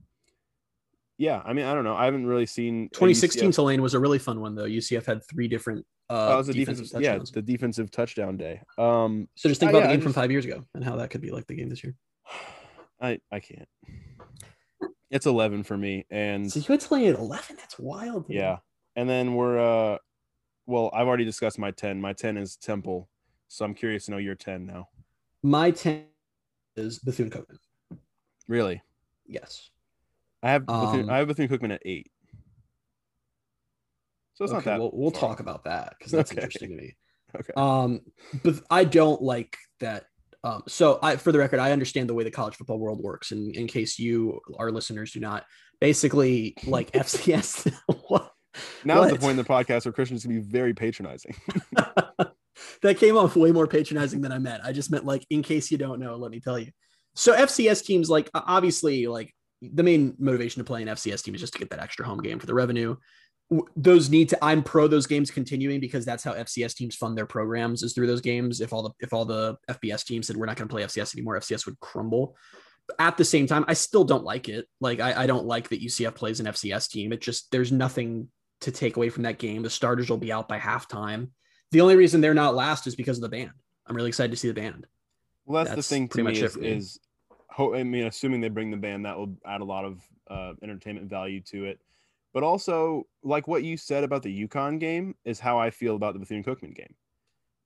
[1.18, 1.94] yeah, I mean, I don't know.
[1.96, 4.64] I haven't really seen 2016 UCF Tulane was a really fun one though.
[4.64, 8.62] UCF had three different uh it was a defensive, defensive, yeah, the defensive touchdown day.
[8.78, 10.96] Um, So just think Uh, about yeah, the game from five years ago and how
[10.96, 11.94] that could be like the game this year.
[13.00, 13.68] I I can't.
[15.10, 17.56] It's eleven for me, and So you had Tulane at 11.
[17.56, 18.26] That's wild.
[18.28, 18.36] dude.
[18.36, 18.58] yeah,
[18.96, 19.98] and then we're uh,
[20.66, 22.00] well, I've already discussed my ten.
[22.00, 23.08] My ten is Temple,
[23.48, 24.88] so I'm curious to know your ten now.
[25.42, 26.04] My 10
[26.76, 27.58] is Bethune Cookman.
[28.48, 28.82] Really,
[29.26, 29.70] Yes.
[30.42, 32.10] I have Bethune, Um, I have Bethune Cookman at eight.
[34.34, 34.78] So it's not that.
[34.78, 36.40] we'll, we'll talk about that because that's Okay.
[36.40, 36.96] interesting to me.
[37.38, 37.52] Okay.
[37.58, 38.00] Um,
[38.42, 40.04] but I don't like that.
[40.42, 43.32] Um, so I, for the record, I understand the way the college football world works.
[43.32, 45.44] And in case you, our listeners, do not,
[45.78, 47.70] basically like FCS.
[48.08, 48.32] what?
[48.82, 51.34] Now is the point in the podcast where Christian's gonna be very patronizing.
[52.80, 54.62] that came off way more patronizing than I meant.
[54.64, 56.70] I just meant like, in case you don't know, let me tell you.
[57.14, 61.40] So FCS teams, like obviously, like the main motivation to play an FCS team is
[61.40, 62.96] just to get that extra home game for the revenue.
[63.76, 64.44] Those need to.
[64.44, 68.06] I'm pro those games continuing because that's how FCS teams fund their programs is through
[68.06, 68.60] those games.
[68.60, 71.14] If all the if all the FBS teams said we're not going to play FCS
[71.14, 72.36] anymore, FCS would crumble.
[72.98, 74.66] At the same time, I still don't like it.
[74.80, 77.12] Like I, I don't like that UCF plays an FCS team.
[77.12, 78.28] It just there's nothing
[78.60, 79.62] to take away from that game.
[79.62, 81.30] The starters will be out by halftime.
[81.70, 83.52] The only reason they're not last is because of the band.
[83.86, 84.86] I'm really excited to see the band.
[85.46, 86.68] Well, that's, That's the thing to pretty me is, me.
[86.68, 87.00] is
[87.56, 91.08] I mean, assuming they bring the band, that will add a lot of uh, entertainment
[91.08, 91.80] value to it.
[92.34, 96.12] But also, like what you said about the UConn game is how I feel about
[96.12, 96.94] the Bethune Cookman game,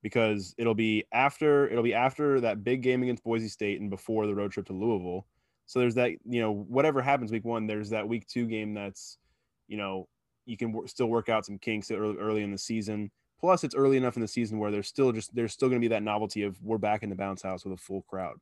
[0.02, 4.26] because it'll be after it'll be after that big game against Boise State and before
[4.26, 5.26] the road trip to Louisville.
[5.66, 9.18] So there's that you know whatever happens week one, there's that week two game that's
[9.66, 10.08] you know
[10.46, 13.10] you can wor- still work out some kinks early, early in the season.
[13.40, 15.84] Plus, it's early enough in the season where there's still just there's still going to
[15.84, 18.38] be that novelty of we're back in the bounce house with a full crowd.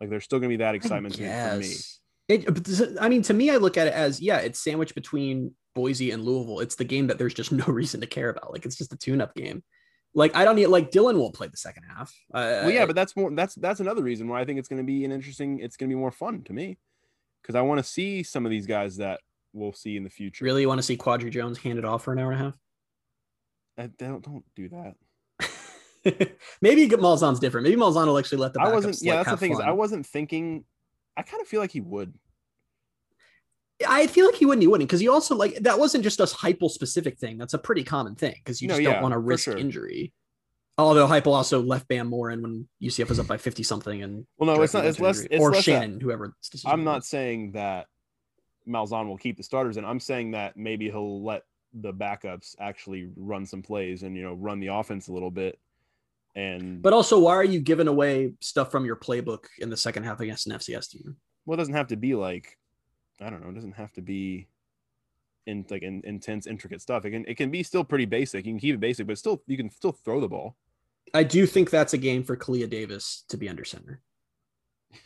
[0.00, 1.28] Like there's still going to be that excitement for me.
[2.28, 5.54] It, but I mean, to me, I look at it as yeah, it's sandwiched between
[5.74, 6.60] Boise and Louisville.
[6.60, 8.52] It's the game that there's just no reason to care about.
[8.52, 9.62] Like it's just a tune-up game.
[10.14, 12.12] Like I don't need like Dillon won't play the second half.
[12.32, 14.82] Uh, Well, yeah, but that's more that's that's another reason why I think it's going
[14.82, 15.60] to be an interesting.
[15.60, 16.78] It's going to be more fun to me
[17.42, 19.20] because I want to see some of these guys that
[19.52, 20.44] we'll see in the future.
[20.44, 22.44] really you want to see Quadry Jones hand it off for an hour and a
[22.44, 22.58] half.
[23.78, 24.94] I, don't don't do that.
[26.60, 27.66] Maybe Malzahn's different.
[27.66, 28.60] Maybe Malzahn will actually let the.
[28.60, 28.98] I wasn't.
[29.00, 29.60] Yeah, like, that's the thing is.
[29.60, 30.64] I wasn't thinking.
[31.16, 32.14] I kind of feel like he would.
[33.86, 34.62] I feel like he wouldn't.
[34.62, 37.36] He wouldn't because he also like that wasn't just a Heupel specific thing.
[37.36, 39.56] That's a pretty common thing because you No, just yeah, don't want to risk sure.
[39.56, 40.12] injury.
[40.78, 44.26] Although Heupel also left Bam more in when UCF was up by fifty something, and
[44.38, 44.86] Well, no, it's not.
[44.86, 45.20] It's less.
[45.20, 46.34] It's or less that- Shannon, whoever.
[46.64, 46.84] I'm was.
[46.84, 47.86] not saying that
[48.68, 51.42] Malzahn will keep the starters, and I'm saying that maybe he'll let
[51.72, 55.58] the backups actually run some plays and you know run the offense a little bit.
[56.36, 60.04] And But also, why are you giving away stuff from your playbook in the second
[60.04, 61.16] half against an FCS team?
[61.46, 62.56] well, it doesn't have to be like
[63.20, 63.48] I don't know.
[63.48, 64.46] It doesn't have to be
[65.46, 67.04] in like in, intense, intricate stuff.
[67.06, 68.44] It can it can be still pretty basic.
[68.46, 70.56] You can keep it basic, but still you can still throw the ball.
[71.14, 74.02] I do think that's a game for Kalia Davis to be under center,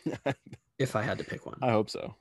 [0.78, 1.58] if I had to pick one.
[1.62, 2.14] I hope so.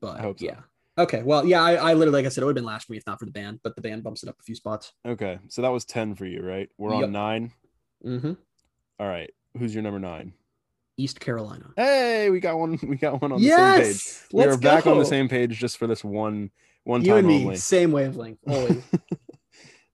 [0.00, 0.46] But I hope so.
[0.46, 0.60] yeah.
[0.98, 1.22] Okay.
[1.22, 2.98] Well, yeah, I, I literally, like I said, it would have been last for me
[2.98, 4.92] if not for the band, but the band bumps it up a few spots.
[5.06, 6.68] Okay, so that was ten for you, right?
[6.78, 7.04] We're Yep.
[7.04, 7.52] on nine.
[8.02, 8.32] Hmm
[8.98, 10.32] All right, who's your number nine?
[10.98, 11.70] East Carolina.
[11.76, 12.78] Hey, we got one.
[12.86, 14.08] We got one on the same page.
[14.32, 16.50] We Let's are back on the same page just for this one
[16.84, 17.56] one You time and me, only.
[17.56, 18.38] same wavelength.
[18.46, 18.82] Always.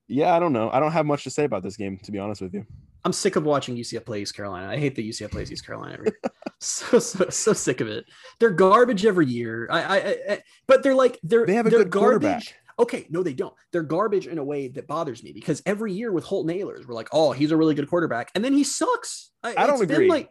[0.08, 0.68] Yeah, I don't know.
[0.70, 2.66] I don't have much to say about this game, to be honest with you.
[3.04, 4.68] I'm sick of watching UCF play East Carolina.
[4.68, 6.12] I hate that UCF plays East Carolina every
[6.60, 8.04] so, so so sick of it.
[8.38, 9.66] They're garbage every year.
[9.70, 12.42] I, I, I but they're like they're They have a good quarterback.
[12.78, 13.54] Okay, no, they don't.
[13.72, 16.94] They're garbage in a way that bothers me because every year with Holton Ahlers, we're
[16.94, 19.30] like, oh, he's a really good quarterback, and then he sucks.
[19.42, 20.08] I don't it's been, agree.
[20.08, 20.30] like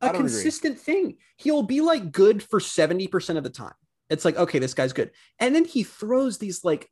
[0.00, 0.28] a don't agree.
[0.28, 1.16] consistent thing.
[1.36, 3.74] He'll be like good for seventy percent of the time.
[4.08, 6.90] It's like, okay, this guy's good, and then he throws these like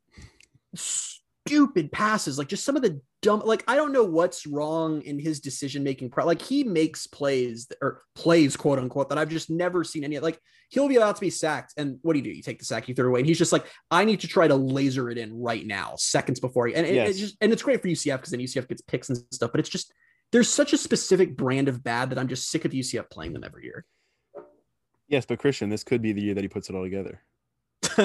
[1.49, 3.41] stupid passes, like just some of the dumb.
[3.43, 6.11] Like I don't know what's wrong in his decision making.
[6.11, 10.03] Pro- like he makes plays that, or plays quote unquote that I've just never seen
[10.03, 10.19] any.
[10.19, 12.31] Like he'll be about to be sacked, and what do you do?
[12.31, 14.27] You take the sack, you throw it away, and he's just like, I need to
[14.27, 16.67] try to laser it in right now, seconds before.
[16.67, 17.15] He, and it, Yes.
[17.15, 19.59] it just and it's great for UCF because then UCF gets picks and stuff, but
[19.59, 19.93] it's just
[20.31, 23.43] there's such a specific brand of bad that I'm just sick of UCF playing them
[23.43, 23.85] every year.
[25.07, 27.23] Yes, but Christian, this could be the year that he puts it all together.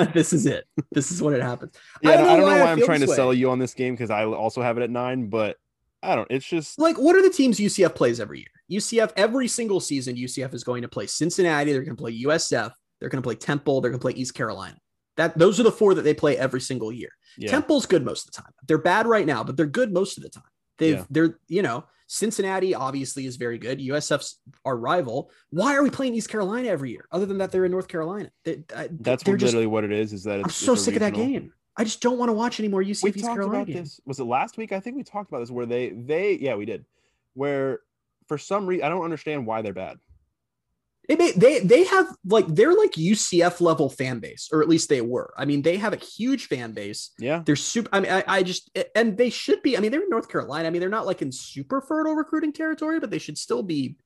[0.15, 0.65] this is it.
[0.93, 1.73] This is when it happens.
[2.03, 3.75] Yeah, I don't, know why why, I I'm trying to this sell you on this
[3.75, 5.57] game because I also have it at nine, but
[6.03, 6.29] I don't.
[6.31, 8.79] It's just Like, what are the teams UCF plays every year?
[8.81, 11.73] UCF every single season, UCF is going to play Cincinnati.
[11.73, 12.73] They're going to play USF.
[13.01, 13.81] They're going to play Temple.
[13.81, 14.77] They're going to play East Carolina.
[15.17, 17.11] That those are the four that they play every single year.
[17.39, 17.51] yeah.
[17.51, 18.53] Temple's good most of the time.
[18.67, 20.43] They're bad right now, but they're good most of the time.
[20.79, 21.05] They've Yeah.
[21.11, 23.81] they're you know Cincinnati obviously is very good.
[23.81, 25.31] USF's our rival.
[25.51, 27.07] Why are we playing East Carolina every year?
[27.11, 28.31] Other than that, they're in North Carolina.
[28.45, 29.53] They, I- That's what, just.
[29.53, 30.13] literally what it is.
[30.13, 31.53] Is that it's, I'm so sick of that game.
[31.77, 33.97] I just don't want to watch any more UCF We East talked Carolina about games.
[33.97, 34.01] this.
[34.07, 34.71] Was it last week?
[34.73, 36.85] I think we talked about this where they they yeah we did.
[37.35, 37.81] Where
[38.29, 39.99] for some reason I don't understand why they're bad.
[41.09, 44.89] They, may, they they have like they're like UCF level fan base, or at least
[44.89, 45.35] they were.
[45.37, 47.11] I mean, they have a huge fan base.
[47.19, 47.43] Yeah.
[47.45, 47.91] They're super.
[47.93, 49.77] I mean, I, I just and they should be.
[49.77, 50.67] I mean, they're in North Carolina.
[50.67, 53.97] I mean, they're not like in super fertile recruiting territory, but they should still be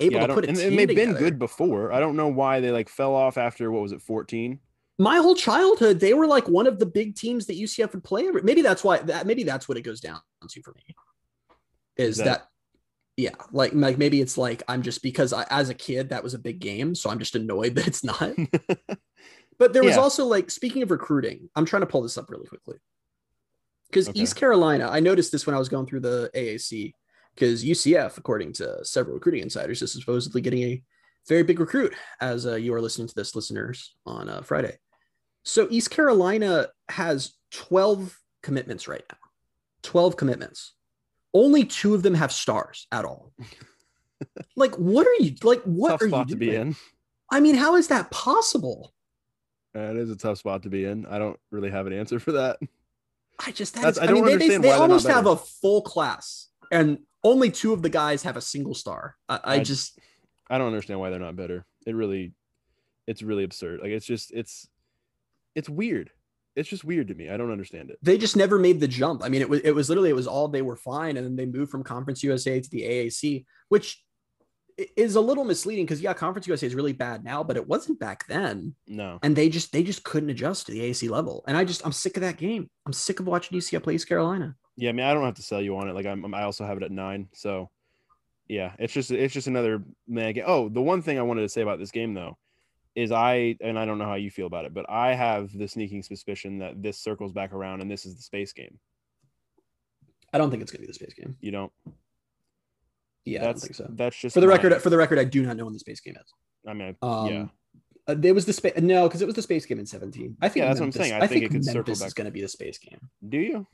[0.00, 0.50] able yeah, to put it.
[0.50, 1.92] and, and they've been good before.
[1.92, 4.58] I don't know why they like fell off after what was it 14?
[4.98, 8.30] My whole childhood, they were like one of the big teams that UCF would play.
[8.42, 8.98] Maybe that's why.
[8.98, 10.94] That maybe that's what it goes down to for me.
[11.98, 12.48] Is Is that, that-
[13.16, 16.34] yeah, like like maybe it's like I'm just because I, as a kid that was
[16.34, 18.32] a big game, so I'm just annoyed that it's not.
[19.58, 20.02] But there was Yeah.
[20.02, 22.76] also like speaking of recruiting, I'm trying to pull this up really quickly.
[23.88, 24.20] Because Okay.
[24.20, 26.92] East Carolina, I noticed this when I was going through the AAC,
[27.34, 30.82] because UCF, according to several recruiting insiders, is supposedly getting a
[31.26, 34.76] very big recruit as uh, you are listening to this, listeners, on uh, Friday.
[35.42, 39.18] So East Carolina has 12 commitments right now.
[39.84, 40.74] 12 commitments.
[41.36, 43.30] Only two of them have stars at all.
[44.56, 45.60] like, what are you like?
[45.64, 46.68] What tough are spot you to be doing?
[46.68, 46.76] in.
[47.30, 48.94] I mean, how is that possible?
[49.76, 51.04] Uh, it is a tough spot to be in.
[51.04, 52.58] I don't really have an answer for that.
[53.46, 55.06] I just that That's- is- I I, mean they, they, they why they're not almost
[55.08, 59.16] have a full class and only two of the guys have a single star.
[59.28, 59.98] I, I I- just
[60.48, 61.66] I don't understand why they're not better.
[61.86, 62.32] It really,
[63.06, 63.80] it's really absurd.
[63.82, 64.66] Like it's just it's,
[65.54, 66.10] it's weird.
[66.56, 67.28] It's just weird to me.
[67.28, 67.98] I don't understand it.
[68.02, 69.22] they just never made the jump.
[69.22, 71.36] I mean, it was it was literally it was all they were fine, and then
[71.36, 74.02] they moved from Conference USA to the AAC, which
[74.96, 77.98] is a little misleading because yeah, Conference USA is really bad now, but it wasn't
[77.98, 78.74] back then.
[78.86, 79.18] No.
[79.22, 81.44] And they just they just couldn't adjust to the AAC level.
[81.46, 82.68] And I just I'm sick of that game.
[82.86, 84.54] I'm sick of watching UCF play East Carolina.
[84.76, 85.94] Yeah, I mean, I don't have to sell you on it.
[85.94, 87.28] Like I'm, I also have it at nine.
[87.32, 87.70] So,
[88.46, 90.44] yeah, it's just, it's just another mega.
[90.44, 92.36] Oh, the one thing I wanted to say about this game though,
[92.96, 95.68] is I, and I don't know how you feel about it, but I have the
[95.68, 98.78] sneaking suspicion that this circles back around and this is the space game.
[100.32, 101.36] I don't think it's gonna be the space game.
[101.40, 101.72] You don't.
[103.24, 103.86] Yeah, I don't that's think so.
[103.90, 106.00] that's just For the record, for the record, I do not know when the space
[106.00, 106.32] game is.
[106.66, 107.46] I mean, Um, yeah,
[108.08, 108.72] Uh, there was the space.
[108.78, 110.36] No, because it was the space game in 17.
[110.40, 111.12] I think Yeah, that's what I'm saying.
[111.12, 112.06] I think it could circle Memphis back.
[112.08, 112.98] is going to be the space game.
[113.28, 113.66] do you?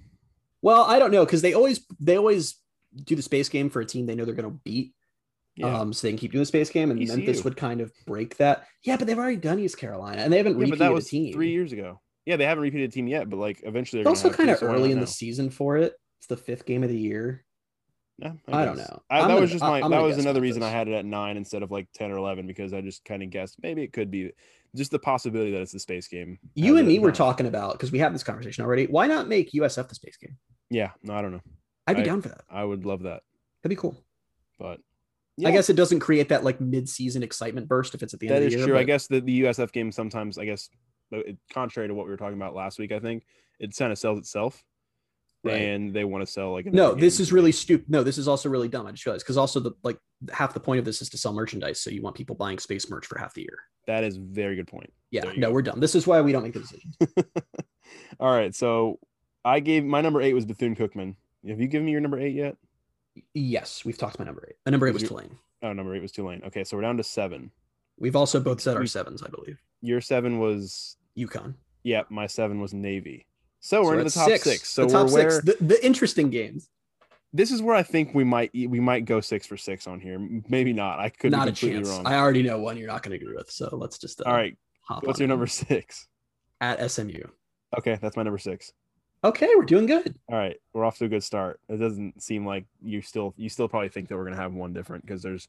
[0.63, 2.57] Well, I don't know because they always they always
[3.05, 4.95] do the space game for a team they know they're going to beat.
[5.57, 5.79] Yeah.
[5.79, 7.17] Um, so they can keep doing the space game, and ECU.
[7.17, 8.67] Memphis would kind of break that.
[8.85, 11.07] Yeah, but they've already done East Carolina, and they haven't yeah, but repeated that was
[11.07, 11.33] a team.
[11.35, 12.01] three years ago.
[12.25, 14.63] Yeah, they haven't repeated a team yet, but like eventually It's they're also kind of
[14.63, 15.93] early in the season for it.
[16.19, 17.45] It's the fifth game of the year.
[18.19, 19.03] Yeah, I don't know.
[19.11, 21.05] I, that gonna- was just my I'm that was another reason I had it at
[21.05, 23.93] nine instead of like ten or eleven because I just kind of guessed maybe it
[23.93, 24.31] could be
[24.77, 26.39] just the possibility that it's the space game.
[26.55, 27.15] You and me were nine.
[27.17, 28.87] talking about because we had this conversation already.
[28.87, 30.37] Why not make USF the space game?
[30.71, 31.41] Yeah, no, I don't know.
[31.87, 32.43] I'd be I- down for that.
[32.49, 33.23] I would love that,
[33.63, 33.97] That'd be cool.
[34.59, 34.79] but
[35.45, 38.37] I guess it doesn't create that like mid-season excitement burst if it's at the end
[38.37, 38.67] that of is the year.
[38.69, 38.79] true.
[38.79, 40.69] I guess the the USF game sometimes I guess
[41.13, 43.25] uh, it, contrary to what we were talking about last week, I think
[43.59, 44.63] it kind of sells itself,
[45.45, 45.61] Right.
[45.61, 47.91] and they want to sell like No, this is really stupid.
[47.91, 48.87] No, this is also really dumb.
[48.87, 49.99] I just realized because also the like
[50.33, 52.89] half the point of this is to sell merchandise, so you want people buying space
[52.91, 53.59] merch for half the year.
[53.87, 54.93] that is a very good point.
[55.11, 55.53] Yeah, no, go.
[55.55, 55.81] we're dumb.
[55.81, 56.97] This is why we don't make the decisions.
[58.21, 58.99] All right, so
[59.45, 61.17] I gave my number eight was Bethune Cookman.
[61.49, 62.57] Have you given me your number eight yet?
[63.35, 64.57] Yes, we've talked about number eight.
[64.67, 65.37] A number eight was Tulane.
[65.63, 66.43] Oh, number eight was Tulane.
[66.47, 67.51] Okay, so we're down to seven.
[67.99, 69.61] We've also both said our sevens, I believe.
[69.81, 71.55] Your seven was UConn.
[71.85, 73.27] yeah, my seven was Navy.
[73.61, 74.69] So we're So into the top six.
[74.69, 76.69] So the top we're where six, the, the interesting games.
[77.33, 80.19] this is where I think we might we might go six for six on here.
[80.49, 80.99] Maybe not.
[80.99, 81.89] I could Not be a chance.
[81.89, 82.07] wrong.
[82.07, 83.51] I already know one you're not going to agree with.
[83.51, 84.57] So let's just uh, All right,
[85.03, 86.09] what's your number six?
[86.61, 87.23] at SMU?
[87.79, 88.73] Okay, that's my number six.
[89.25, 90.17] Okay, we're doing good.
[90.29, 91.61] All right, we're off to a good start.
[91.69, 94.73] It doesn't seem like you still you still probably think that we're gonna have one
[94.73, 95.49] different because there's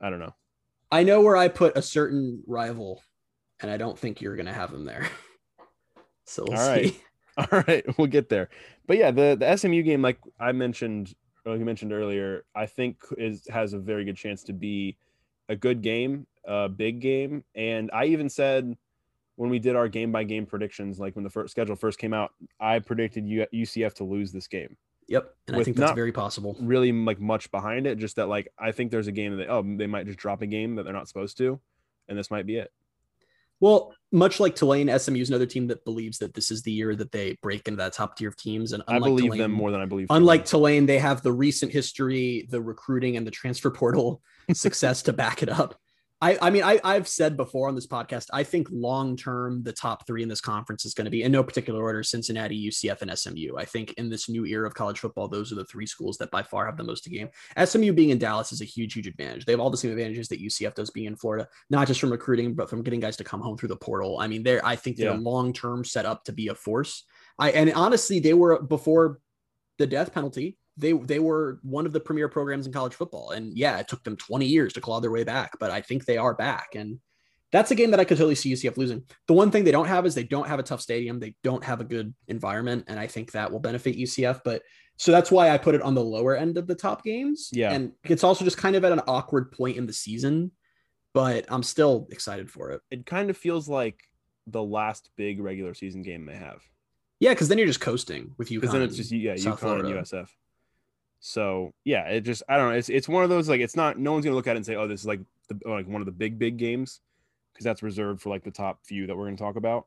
[0.00, 0.34] I don't know.
[0.90, 3.02] I know where I put a certain rival,
[3.60, 5.08] and I don't think you're going to have him there.
[6.26, 6.86] So we'll All right.
[6.86, 7.00] see.
[7.36, 8.48] All right, we'll get there.
[8.86, 11.14] But yeah, the the SMU game, like I mentioned,
[11.44, 14.96] like you mentioned earlier, I think is has a very good chance to be
[15.50, 17.44] a good game, a big game.
[17.54, 18.74] And I even said
[19.36, 22.14] when we did our game by game predictions, like when the first schedule first came
[22.14, 24.76] out, I predicted UCF to lose this game.
[25.08, 26.56] Yep, and I think that's very possible.
[26.60, 29.62] Really, like much behind it, just that like I think there's a game that oh
[29.62, 31.60] they might just drop a game that they're not supposed to,
[32.08, 32.72] and this might be it.
[33.60, 36.94] Well, much like Tulane, SMU is another team that believes that this is the year
[36.96, 38.72] that they break into that top tier of teams.
[38.72, 40.08] And I unlike believe Tulane, them more than I believe.
[40.10, 40.72] Unlike Tulane.
[40.72, 45.42] Tulane, they have the recent history, the recruiting, and the transfer portal success to back
[45.42, 45.80] it up.
[46.20, 49.72] I, I mean, I, I've said before on this podcast, I think long term, the
[49.72, 53.02] top three in this conference is going to be in no particular order Cincinnati, UCF,
[53.02, 53.56] and SMU.
[53.58, 56.30] I think in this new era of college football, those are the three schools that
[56.30, 57.28] by far have the most to gain.
[57.62, 59.44] SMU being in Dallas is a huge, huge advantage.
[59.44, 62.10] They have all the same advantages that UCF does being in Florida, not just from
[62.12, 64.18] recruiting, but from getting guys to come home through the portal.
[64.18, 65.18] I mean, they're, I think they're Yeah.
[65.20, 67.04] long term set up to be a force.
[67.38, 69.20] I, and honestly, they were before
[69.78, 70.56] the death penalty.
[70.76, 74.02] They they were one of the premier programs in college football, and yeah, it took
[74.02, 76.98] them 20 years to claw their way back, but I think they are back, and
[77.52, 79.04] that's a game that I could totally see UCF losing.
[79.28, 81.62] The one thing they don't have is they don't have a tough stadium, they don't
[81.62, 84.40] have a good environment, and I think that will benefit UCF.
[84.44, 84.62] But
[84.96, 87.50] so that's why I put it on the lower end of the top games.
[87.52, 87.72] Yeah.
[87.72, 90.50] and it's also just kind of at an awkward point in the season,
[91.12, 92.80] but I'm still excited for it.
[92.90, 94.00] It kind of feels like
[94.48, 96.60] the last big regular season game they have.
[97.20, 98.60] Yeah, because then you're just coasting with UConn.
[98.60, 100.28] because then it's just yeah, UConn and USF.
[101.26, 102.76] So yeah, it just I don't know.
[102.76, 104.66] It's it's one of those like it's not no one's gonna look at it and
[104.66, 107.00] say oh this is like the like one of the big big games
[107.50, 109.86] because that's reserved for like the top few that we're gonna talk about.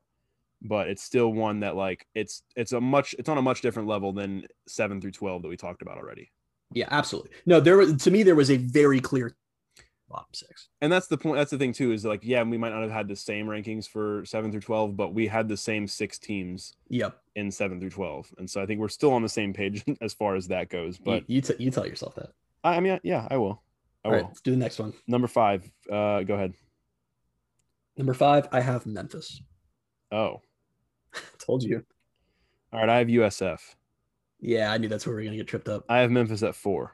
[0.63, 3.88] But it's still one that like it's it's a much it's on a much different
[3.88, 6.32] level than seven through twelve that we talked about already.
[6.73, 7.30] Yeah, absolutely.
[7.45, 9.36] No, there was to me there was a very clear
[10.09, 10.69] bottom six.
[10.81, 11.37] And that's the point.
[11.37, 13.87] That's the thing too is like yeah, we might not have had the same rankings
[13.87, 17.17] for seven through twelve, but we had the same six teams Yep.
[17.35, 20.13] in seven through twelve, and so I think we're still on the same page as
[20.13, 20.97] far as that goes.
[20.97, 22.31] But you you, t- you tell yourself that.
[22.63, 23.61] I, I mean yeah, I will.
[24.05, 24.19] I All will.
[24.21, 24.93] right, let's do the next one.
[25.07, 25.63] Number five.
[25.91, 26.53] Uh, go ahead.
[27.97, 29.41] Number five, I have Memphis.
[30.11, 30.41] Oh,
[31.39, 31.83] Told you.
[32.71, 32.89] all right.
[32.89, 33.59] I have USF.
[34.39, 35.83] Yeah, I knew that's where we are gonna get tripped up.
[35.89, 36.93] I have Memphis at four.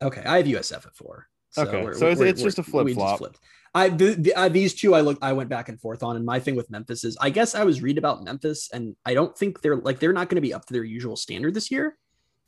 [0.00, 1.28] Okay, I have USF at four.
[1.58, 3.18] Okay, so it's- it's just a we flip-flop.
[3.18, 3.38] flipped.
[3.74, 6.26] I the, the, uh, these two I looked I went back and forth on, and
[6.26, 9.36] my thing with Memphis is I guess I was read about Memphis, and I don't
[9.36, 11.96] think they're like they're not going to be up to their usual standard this year,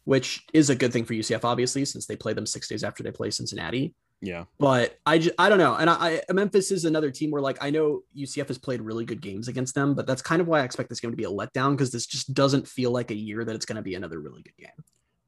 [0.04, 3.02] which is a good thing for UCF obviously since they play them six days after
[3.02, 3.94] they play Cincinnati.
[4.20, 7.42] Yeah, But I just I don't know, and I, I Memphis is another team where
[7.42, 10.46] like I know UCF has played really good games against them, but that's kind of
[10.46, 13.10] why I expect this game to be a letdown because this just doesn't feel like
[13.10, 14.84] a year that it's going to be another really good game.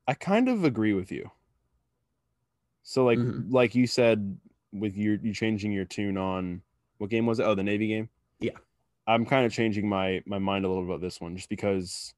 [0.06, 1.30] I kind of agree with you.
[2.88, 3.50] So like Mhm.
[3.50, 4.38] like you said
[4.72, 6.62] with your you changing your tune on
[6.98, 7.42] what game was it?
[7.42, 8.08] Oh, the Navy game.
[8.38, 8.52] Yeah.
[9.08, 12.14] I'm kind of changing my my mind a little about this one just because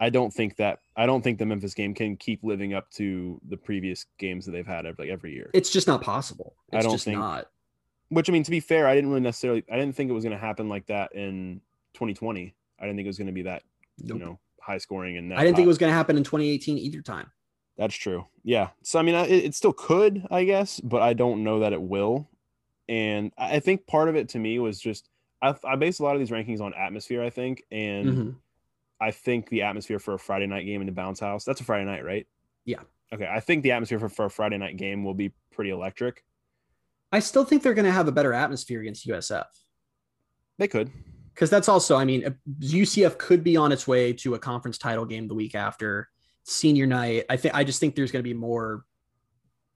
[0.00, 3.40] I don't think that I don't think the Memphis game can keep living up to
[3.48, 5.50] the previous games that they've had every, like every year.
[5.54, 6.56] It's just not possible.
[6.72, 7.48] I don't just think- not.
[8.08, 10.24] Which I mean, to be fair, I didn't really necessarily I didn't think it was
[10.24, 11.60] going to happen like that in
[11.94, 12.54] 2020.
[12.80, 13.62] I didn't think it was going to be that
[13.98, 14.18] Nope.
[14.18, 16.24] you know high scoring and that I didn't think it was going to happen in
[16.24, 17.30] 2018 either time.
[17.78, 18.26] That's true.
[18.42, 18.70] Yeah.
[18.82, 21.80] So I mean, it, it still could, I guess, but I don't know that it
[21.80, 22.28] will.
[22.88, 25.08] And I think part of it to me was just
[25.40, 27.22] I, I base a lot of these rankings on atmosphere.
[27.22, 28.34] I think, and Mhm.
[29.00, 31.44] I think the atmosphere for a Friday night game in the bounce house.
[31.44, 32.26] That's a Friday night, right?
[32.64, 32.80] Yeah.
[33.12, 33.28] Okay.
[33.32, 36.24] I think the atmosphere for, for a Friday night game will be pretty electric.
[37.12, 39.44] I still think they're going to have a better atmosphere against USF
[40.58, 40.90] They could.
[41.32, 45.06] because that's also, I mean, UCF could be on its way to a conference title
[45.06, 46.08] game the week after
[46.48, 47.24] senior night.
[47.28, 48.84] I think I just think there's going to be more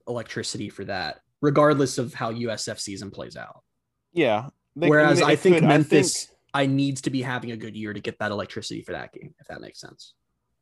[0.07, 3.61] electricity for that, regardless of how USF season plays out.
[4.11, 4.49] Yeah.
[4.75, 5.65] They- Whereas mean, I, think could.
[5.65, 9.13] Memphis, I, needs to be having a good year to get that electricity for that
[9.13, 10.13] game, if that makes sense.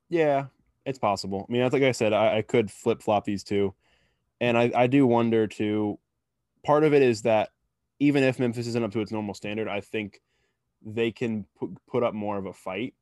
[0.10, 0.48] Yeah,
[0.86, 1.46] it's possible.
[1.50, 3.74] I mean, like I said, I, I could flip flop these two,
[4.42, 5.98] and I, I do wonder too.
[6.64, 7.50] Part of it is that
[8.00, 10.22] even if Memphis isn't up to its normal standard, I think
[10.84, 12.94] they can put, put up more of a fight,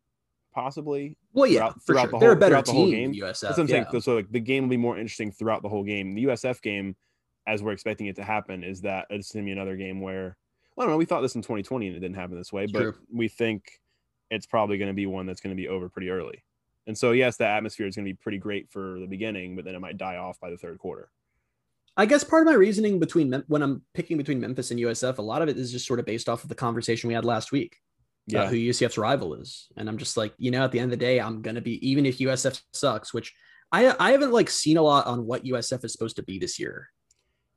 [0.54, 1.18] possibly.
[1.34, 2.12] Well, yeah, Throughout- for throughout sure.
[2.12, 3.22] the They're a better throughout the whole team game.
[3.22, 3.40] USF.
[3.42, 3.90] That's what I'm yeah.
[3.90, 4.02] saying.
[4.02, 6.16] So like the game will be more interesting throughout the whole game.
[6.16, 6.96] The USF game,
[7.48, 10.38] as we're expecting it to happen, is that it's going to be another game where
[10.76, 10.98] well, I don't know.
[10.98, 12.96] We thought this in 2020 and it didn't happen this way, but True.
[13.14, 13.82] we think
[14.32, 16.44] it's probably going to be one that's going to be over pretty early.
[16.88, 19.66] And so, yes, the atmosphere is going to be pretty great for the beginning, but
[19.66, 21.12] then it might die off by the third quarter.
[21.98, 25.22] I guess part of my reasoning between when I'm picking between Memphis and USF, a
[25.22, 27.52] lot of it is just sort of based off of the conversation we had last
[27.52, 27.82] week.
[28.32, 29.68] Yeah, about who UCF's rival is.
[29.78, 31.86] And I'm just like, you know, at the end of the day, I'm gonna be
[31.88, 33.34] even if USF sucks, which
[33.72, 36.60] I I haven't like seen a lot on what USF is supposed to be this
[36.60, 36.90] year.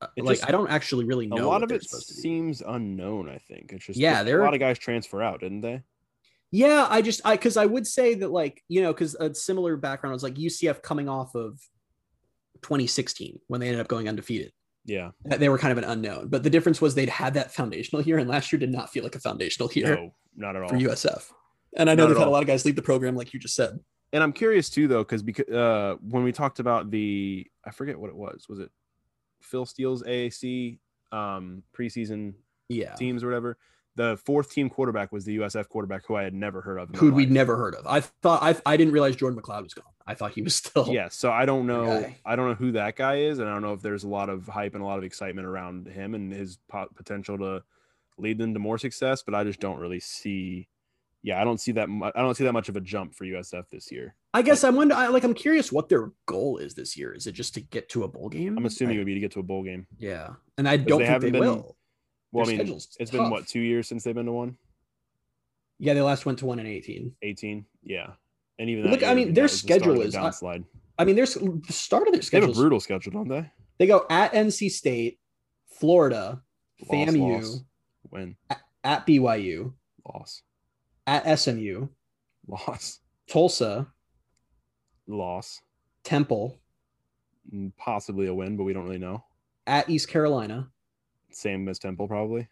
[0.00, 1.36] Uh, like just- I don't actually really know.
[1.36, 2.20] a lot what of it supposed to be.
[2.20, 3.28] seems unknown.
[3.28, 5.82] I think it's just Yeah, there a lot of guys transfer out, didn't they?
[6.50, 9.76] Yeah, I just I because I would say that like you know because a similar
[9.76, 11.58] background was like UCF coming off of
[12.62, 14.52] 2016 when they ended up going undefeated.
[14.84, 18.02] Yeah, They were kind of an unknown, but the difference was they'd had that foundational
[18.02, 20.68] year, and last year did not feel like a foundational year no, not at all.
[20.68, 21.30] for USF.
[21.76, 23.40] And I know Not they've had a lot of guys leave the program, like you
[23.40, 23.78] just said.
[24.12, 27.98] And I'm curious too, though, because because uh, when we talked about the, I forget
[27.98, 28.46] what it was.
[28.48, 28.70] Was it
[29.40, 30.78] Phil Steele's AAC
[31.12, 32.34] um, preseason
[32.68, 33.56] Yeah, teams or whatever?
[33.94, 36.90] The fourth team quarterback was the USF quarterback who I had never heard of.
[36.94, 37.86] who we'd never heard of.
[37.86, 39.84] I thought I I didn't realize Jordan McLeod was gone.
[40.06, 40.88] I thought he was still.
[40.90, 42.06] Yeah, so I don't know.
[42.24, 44.28] I don't know who that guy is, and I don't know if there's a lot
[44.28, 47.62] of hype and a lot of excitement around him and his po- potential to
[48.18, 49.22] lead them to more success.
[49.22, 50.68] But I just don't really see.
[51.24, 51.88] Yeah, I don't see that.
[51.88, 54.16] Mu- I don't see that much of a jump for USF this year.
[54.34, 54.94] I guess I'm wonder.
[54.94, 57.12] I, like I'm curious what their goal is this year.
[57.12, 58.56] Is it just to get to a bowl game?
[58.58, 59.86] I'm assuming I- it would be to get to a bowl game.
[59.98, 61.76] yeah, and I don't they think they been- will.
[62.32, 64.56] Well, Their I mean, it's been what two years since they've been to one.
[65.78, 67.14] Yeah, they last went to one in 18.
[67.22, 68.12] 18, yeah,
[68.58, 70.64] and even that Look, uh, I mean, their was the schedule is- I- downslide.
[70.98, 72.46] I mean, there's the start of their schedule.
[72.48, 73.50] They have a brutal schedule, don't they?
[73.78, 75.18] They go at NC State,
[75.66, 76.42] Florida,
[76.88, 77.60] Loss, FAMU, loss,
[78.12, 78.36] win,
[78.84, 79.72] at BYU,
[80.06, 80.42] loss,
[81.06, 81.88] at SMU,
[82.46, 83.88] loss, Tulsa,
[85.06, 85.60] loss,
[86.04, 86.58] Temple,
[87.76, 89.24] possibly a win, but we don't really know.
[89.66, 90.68] at East Carolina,
[91.30, 92.48] Same as Temple, probably.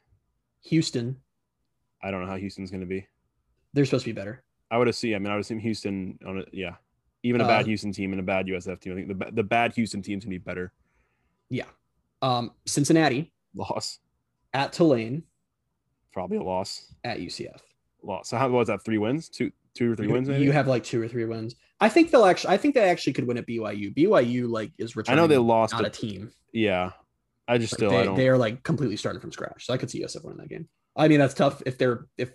[0.64, 1.16] Houston.
[2.02, 3.06] I don't know how Houston's going to be.
[3.72, 4.42] They're supposed to be better.
[4.70, 5.14] I would assume.
[5.14, 6.48] I mean, I would assume Houston on it.
[6.52, 6.76] Yeah,
[7.22, 8.92] even a Uh, bad Houston team and a bad USF team.
[8.92, 10.72] I think the the bad Houston team's gonna be better.
[11.50, 11.66] Yeah.
[12.22, 13.98] Um, Cincinnati, Loss,
[14.54, 15.24] at Tulane,
[16.12, 16.92] probably a loss.
[17.04, 17.60] at UCF.
[18.02, 18.28] Loss.
[18.28, 18.82] So how was that?
[18.84, 19.28] Three wins?
[19.28, 20.28] Two, two or three you, wins?
[20.28, 20.44] Maybe.
[20.44, 21.54] you have like two or three wins.
[21.80, 22.54] I think they'll actually.
[22.54, 23.94] I think they actually could win at BYU.
[23.94, 26.30] BYU like is I know they lost, not a team.
[26.52, 26.92] yeah,
[27.48, 28.16] I just Like, still I they, don't.
[28.16, 29.66] they are like completely starting from scratch.
[29.66, 30.68] So I could see USF winning that game.
[30.96, 32.30] I mean, that's tough if they're if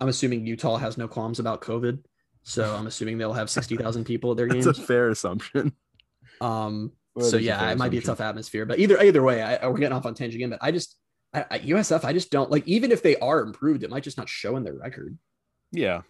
[0.00, 1.98] I'm assuming Utah has no qualms about COVID.
[2.42, 4.78] So I'm assuming they'll have sixty thousand people at their That's games.
[4.78, 5.72] a fair assumption.
[6.40, 8.66] Um, That so yeah, it might be a tough atmosphere.
[8.66, 10.50] But either either way, I, we're getting off on tangent again.
[10.50, 10.96] But I just
[11.36, 12.66] I, I, USF, I just don't like.
[12.66, 15.16] Even if they are improved, it might just not show in their record.
[15.70, 16.02] Yeah,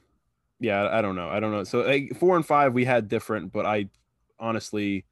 [0.61, 0.89] yeah.
[0.91, 1.29] I don't know.
[1.29, 1.65] I don't know.
[1.65, 3.89] So like, four and five we had different, but I
[4.39, 5.05] honestly,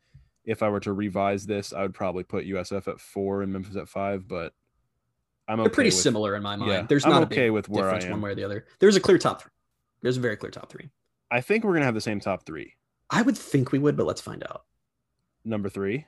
[0.45, 3.77] if I were to revise this, I would probably put USF at four and Memphis
[3.77, 4.29] at five.
[4.29, 4.53] But
[5.49, 6.71] I'm They're okay pretty with- similar in my mind.
[6.71, 8.11] Yeah, There's I'm not okay a big with where I am.
[8.13, 8.67] one way or the other.
[8.79, 9.51] There's a clear top three.
[10.03, 10.91] There's a very clear top three.
[11.31, 12.75] I think we're gonna have the same top three.
[13.11, 14.65] I would think we would, but let's find out.
[15.45, 16.07] Number three,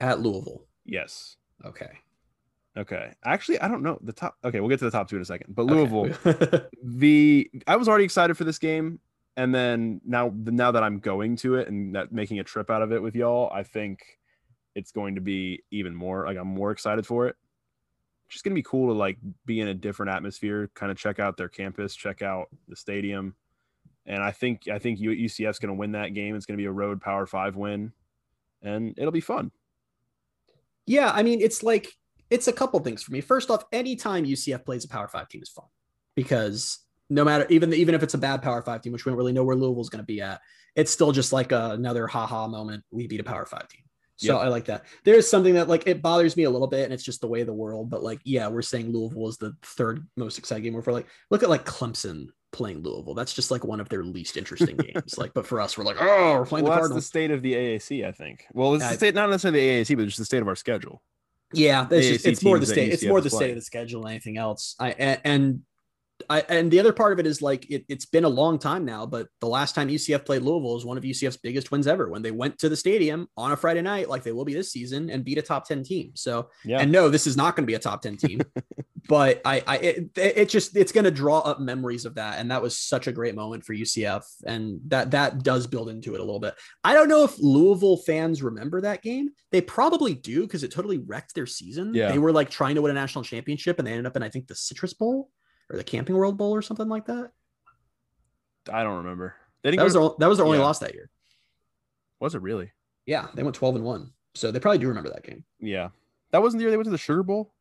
[0.00, 0.64] At Louisville.
[0.84, 1.36] yes.
[1.64, 1.90] Okay.
[2.76, 3.12] Okay.
[3.24, 4.36] Actually, I don't know the top.
[4.44, 5.54] Okay, we'll get to the top two in a second.
[5.54, 5.74] But Okay.
[5.74, 9.00] Louisville, the I was already excited for this game,
[9.36, 12.82] and then now now that I'm going to it and that making a trip out
[12.82, 14.00] of it with y'all, I think
[14.74, 17.36] it's going to be even more like I'm more excited for it.
[18.26, 21.18] It's just gonna be cool to like be in a different atmosphere, kind of check
[21.18, 23.36] out their campus, check out the stadium,
[24.04, 26.34] and I think I think UCF's gonna win that game.
[26.34, 27.92] It's gonna be a road Power Five win,
[28.62, 29.50] and it'll be fun.
[30.86, 31.96] yeah, I mean, it's like
[32.30, 33.20] it's a couple things for me.
[33.20, 35.66] First off, anytime UCF plays a Power Five team is fun
[36.14, 39.18] because no matter even even if it's a bad Power Five team, which we don't
[39.18, 40.40] really know where Louisville's going to be at,
[40.74, 42.84] it's still just like a, another haha moment.
[42.90, 43.82] We beat a Power Five team.
[44.16, 44.44] So Yep.
[44.46, 44.86] I like that.
[45.04, 47.42] There's something that like it bothers me a little bit, and it's just the way
[47.42, 47.90] of the world.
[47.90, 50.72] But like, yeah, we're saying Louisville is the third most exciting game.
[50.72, 53.14] We're like, look at like Clemson playing Louisville.
[53.14, 55.14] That's just like one of their least interesting games.
[55.18, 57.42] Like, but for us, we're like, oh, we're playing well, the that's the state of
[57.42, 58.46] the AAC, I think.
[58.54, 60.56] Well, it's I- the state, not necessarily the AAC, but just the state of our
[60.56, 61.02] schedule.
[61.52, 62.92] Yeah, it's, just, it's more the state.
[62.92, 63.38] It's more the play.
[63.38, 64.74] state of the schedule than anything else.
[64.78, 65.60] I and, and
[66.30, 68.84] I and the other part of it is like it, it's been a long time
[68.84, 72.08] now, but the last time UCF played Louisville is one of UCF's biggest wins ever
[72.08, 74.72] when they went to the stadium on a Friday night, like they will be this
[74.72, 76.12] season, and beat a top ten team.
[76.14, 76.78] So Yeah.
[76.80, 78.40] and no, this is not going to be a top 10 team,
[79.08, 82.38] but I, I, it, it just, it's going to draw up memories of that.
[82.38, 84.24] And that was such a great moment for UCF.
[84.44, 86.54] And that, that does build into it a little bit.
[86.82, 89.30] I don't know if Louisville fans remember that game.
[89.52, 91.94] They probably do because it totally wrecked their season.
[91.94, 92.10] Yeah.
[92.10, 94.28] They were like trying to win a national championship and they ended up in, I
[94.28, 95.30] think, the Citrus Bowl
[95.70, 97.30] or the Camping World Bowl or something like that.
[98.72, 99.34] I don't remember.
[99.62, 100.64] They didn't That was, go their, that was their only Yeah.
[100.64, 101.10] loss that year.
[102.20, 102.72] was it really?
[103.04, 103.28] Yeah.
[103.34, 104.12] They went 12 and one.
[104.34, 105.44] So they probably do remember that game.
[105.60, 105.90] Yeah.
[106.32, 107.52] That wasn't the year they went to the Sugar Bowl?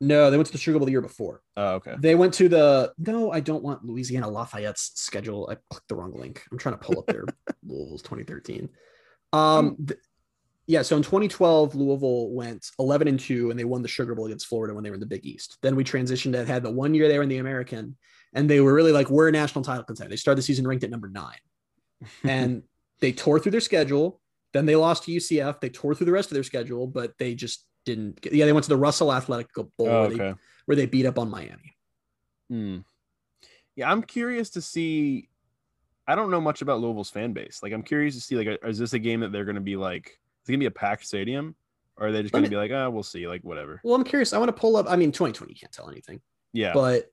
[0.00, 1.42] No, they went to the Sugar Bowl the year before.
[1.56, 1.94] Oh, okay.
[1.98, 5.48] They went to the no, I don't want Louisiana Lafayette's schedule.
[5.50, 6.42] I clicked the wrong link.
[6.50, 7.24] I'm trying to pull up their
[7.66, 8.68] Louisville's 2013.
[9.32, 10.00] Um th-
[10.66, 14.26] yeah, so in 2012, Louisville went 11 and 2 and they won the Sugar Bowl
[14.26, 15.58] against Florida when they were in the Big East.
[15.60, 17.96] Then we transitioned and had the one year they were in the American
[18.32, 20.10] and they were really like, we're a national title contender.
[20.10, 21.38] They started the season ranked at number nine
[22.24, 22.62] and
[23.00, 24.20] they tore through their schedule.
[24.52, 25.60] Then they lost to UCF.
[25.60, 28.52] They tore through the rest of their schedule, but they just didn't get, yeah, they
[28.52, 30.34] went to the Russell Athletic Bowl Oh, where, they,
[30.66, 31.76] where they beat up on Miami.
[32.48, 32.78] Hmm.
[33.74, 35.28] Yeah, I'm curious to see.
[36.06, 37.60] I don't know much about Louisville's fan base.
[37.62, 39.76] Like, I'm curious to see, like, is this a game that they're going to be
[39.76, 41.54] like, is it going to be a packed stadium?
[41.98, 43.80] Or are they just going to me- be like, ah, we'll see, like, whatever?
[43.84, 44.32] Well, I'm curious.
[44.32, 44.86] I want to pull up.
[44.88, 46.20] I mean, 2020 you can't tell anything,
[46.52, 46.72] Yeah.
[46.72, 47.06] but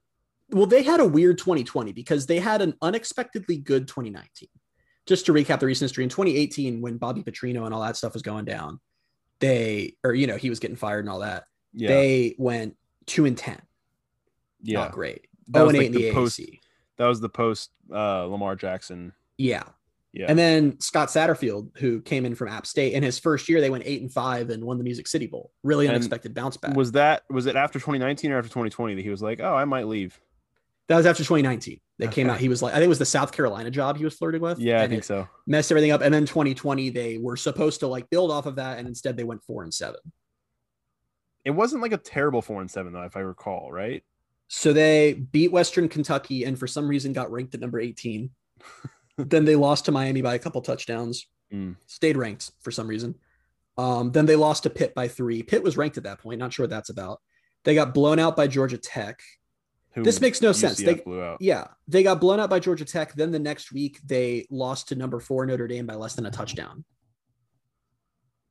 [0.52, 4.48] well, they had a weird 2020 because they had an unexpectedly good 2019.
[5.06, 8.14] Just to recap the recent history, in 2018, when Bobby Petrino and all that stuff
[8.14, 8.80] was going down,
[9.40, 11.46] they or you know he was getting fired and all that.
[11.74, 11.88] yeah.
[11.90, 12.76] They went
[13.06, 13.60] two and ten.
[14.62, 14.80] yeah.
[14.80, 15.28] Not great.
[15.50, 16.60] That Oh was and like eight in the, the post- AAC.
[16.98, 19.14] That was the post uh, Lamar Jackson.
[19.38, 19.64] Yeah.
[20.12, 20.26] Yeah.
[20.28, 23.70] And then Scott Satterfield, who came in from App State, in his first year, they
[23.70, 25.51] went eight and five and won the Music City Bowl.
[25.64, 26.76] Really And unexpected bounce back.
[26.76, 29.66] was that was it after 2019 or after 2020 that he was like, oh, I
[29.66, 30.20] might leave?
[30.88, 31.80] that was after 2019.
[31.99, 32.39] They came out.
[32.39, 34.57] He was like, I think it was the South Carolina job he was flirting with.
[34.57, 35.28] Yeah, I think so.
[35.45, 36.01] messed everything up.
[36.01, 39.24] And then 2020, they were supposed to like build off of that, and instead they
[39.24, 39.99] went four and seven.
[41.45, 44.03] It wasn't like a terrible four and seven though, if I recall, right?
[44.47, 48.32] So they beat Western Kentucky and for some reason got ranked at number 18.
[49.28, 51.28] then they lost to Miami by a couple touchdowns.
[51.53, 51.76] Mm.
[51.88, 53.15] Stayed ranked for some reason.
[53.78, 55.41] Um, then they lost to Pitt by three.
[55.43, 56.39] Pitt was ranked at that point.
[56.39, 57.22] Not sure what that's about.
[57.63, 59.20] They got blown out by Georgia Tech.
[59.93, 60.78] Who This makes no sense.
[60.78, 61.41] They- blew out.
[61.41, 63.13] Yeah, they got blown out by Georgia Tech.
[63.13, 66.32] Then the next week they lost to number four Notre Dame by less than a
[66.32, 66.86] touchdown.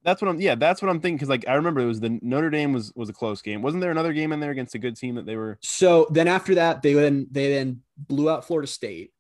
[0.02, 0.40] That's what I'm.
[0.40, 1.16] Yeah, that's what I'm thinking.
[1.16, 3.62] Because like I remember it was the Notre Dame was was a close game.
[3.62, 5.58] Wasn't there another game in there against a good team that they were?
[5.60, 9.12] So then after that, they then they then blew out Florida State.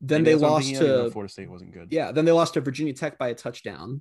[0.00, 1.72] Then Maybe they that's what I'm lost thinking of, even though to Florida State wasn't
[1.72, 1.88] good.
[1.90, 4.00] Yeah, then they lost to Virginia Tech by a touchdown.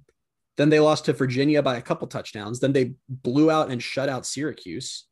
[0.57, 2.59] Then they lost to Virginia by a couple touchdowns.
[2.59, 5.05] Then they blew out and shut out Syracuse.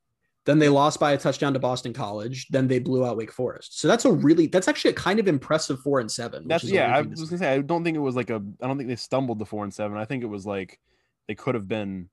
[0.45, 2.47] Then they lost by a touchdown to Boston College.
[2.49, 3.79] Then they blew out Wake Forest.
[3.79, 6.43] So that's a really that's actually a kind of impressive four and seven.
[6.43, 6.95] which That's is yeah.
[6.95, 7.45] I was gonna say.
[7.45, 8.43] say I don't think it was like a.
[8.61, 9.97] I don't think they stumbled to four and seven.
[9.97, 10.79] I think it was like
[11.27, 12.09] they could have been.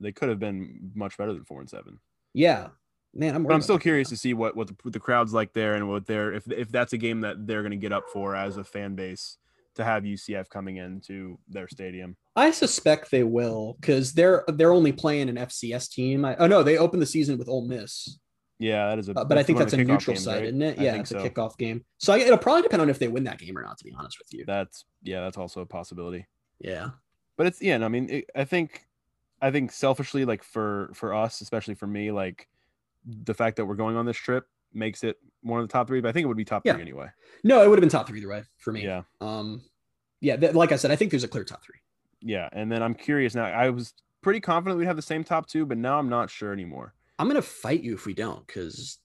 [0.00, 1.98] They could have been much better than four and seven.
[2.32, 2.68] Yeah,
[3.14, 3.42] man, I'm.
[3.44, 5.88] But I'm still curious to see what what the, what the crowd's like there and
[5.88, 8.56] what they're if if that's a game that they're going to get up for as
[8.56, 9.38] a fan base
[9.74, 12.16] to have UCF coming into their stadium.
[12.36, 16.24] I suspect they will because they're they're only playing an FCS team.
[16.24, 18.18] I, oh no, they opened the season with Ole Miss,
[18.58, 19.12] Yeah, that is a.
[19.12, 20.44] uh, but I think that's a neutral games, side, right?
[20.44, 20.78] isn't it?
[20.78, 21.18] Yeah, it's so.
[21.18, 21.84] a kickoff game.
[21.98, 23.78] So I, it'll probably depend on if they win that game or not.
[23.78, 24.44] To be honest with you.
[24.46, 26.26] That's yeah, that's also a possibility.
[26.60, 26.90] Yeah.
[27.36, 28.86] But it's yeah, no, I mean, it, I think,
[29.42, 32.48] I think selfishly, like for for us, especially for me, like
[33.04, 36.00] the fact that we're going on this trip makes it one of the top three.
[36.00, 36.72] But I think it would be top Yeah.
[36.74, 37.08] three anyway.
[37.44, 38.84] No, it would have been top three either way for me.
[38.84, 39.62] Yeah, Um,
[40.20, 41.76] yeah, th- like I said, I think there's a clear top three.
[42.20, 42.48] yeah.
[42.52, 43.44] And then I'm curious now.
[43.44, 46.52] I was pretty confident we'd have the same top two, but now I'm not sure
[46.52, 46.94] anymore.
[47.18, 48.98] I'm gonna fight you if we don't, because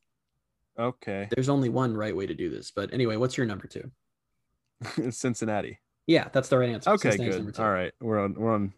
[0.80, 2.72] Okay, there's only one right way to do this.
[2.72, 3.91] But anyway, what's your number two?
[5.12, 5.80] Cincinnati.
[6.08, 6.89] Yeah, that's the right answer.
[6.91, 7.60] Okay, Cincinnati's good.
[7.60, 8.74] All right, we're on we're on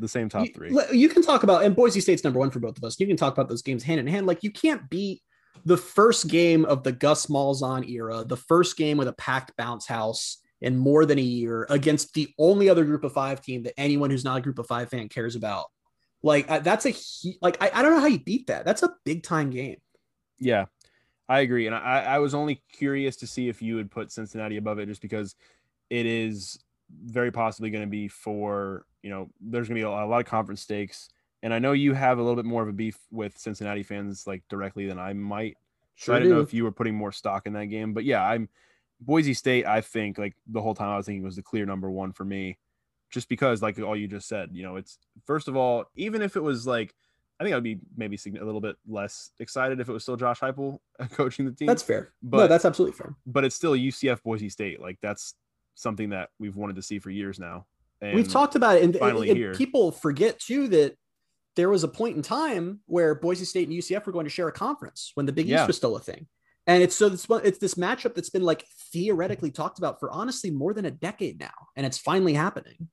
[0.00, 0.70] the same top three.
[0.70, 2.98] le- You can talk about and Boise State's number one for both of us.
[2.98, 4.26] You can talk about those games hand in hand.
[4.26, 5.22] Like you can't beat
[5.64, 9.86] the first game of the Gus Malzahn era, the first game with a packed bounce
[9.86, 13.78] house in more than a year against the only other group of five team that
[13.78, 15.66] anyone who's not a group of five fan cares about.
[16.22, 16.94] Like that's a
[17.40, 18.64] like I, I don't know how you beat that.
[18.64, 19.78] That's a big time game.
[20.38, 20.66] Yeah,
[21.28, 21.66] I agree.
[21.66, 24.86] And I, I was only curious to see if you would put Cincinnati above it
[24.86, 25.34] just because
[25.88, 26.58] it is
[27.04, 30.26] very possibly going to be for, you know, there's going to be a, lot of
[30.26, 31.08] conference stakes.
[31.42, 34.26] And I know you have a little bit more of a beef with Cincinnati fans
[34.26, 35.56] like directly than I might.
[35.96, 37.92] So I don't know if you were putting more stock in that game.
[37.92, 38.48] But yeah, I'm
[39.00, 41.90] Boise State, I think like the whole time I was thinking was the clear number
[41.90, 42.58] one for me.
[43.10, 46.36] Just because, like all you just said, you know, it's first of all, even if
[46.36, 46.94] it was like
[47.40, 50.40] I think I'd be maybe a little bit less excited if it was still Josh
[50.40, 50.78] Heupel
[51.12, 51.66] coaching the team.
[51.66, 52.12] that's fair.
[52.22, 53.16] but no, that's absolutely fair.
[53.26, 54.80] but it's still UCF Boise State.
[54.80, 55.34] Like that's
[55.80, 57.66] something that we've wanted to see for years now.
[58.00, 59.54] And We've talked about it, and, and- finally and here.
[59.54, 60.96] people forget too that
[61.56, 64.48] there was a point in time where Boise State and UCF were going to share
[64.48, 65.60] a conference when the Big Yeah.
[65.62, 66.26] East was still a thing.
[66.66, 70.50] And it's so it's, it's this matchup that's been like theoretically talked about for honestly
[70.50, 72.88] more than a decade now, and it's finally happening.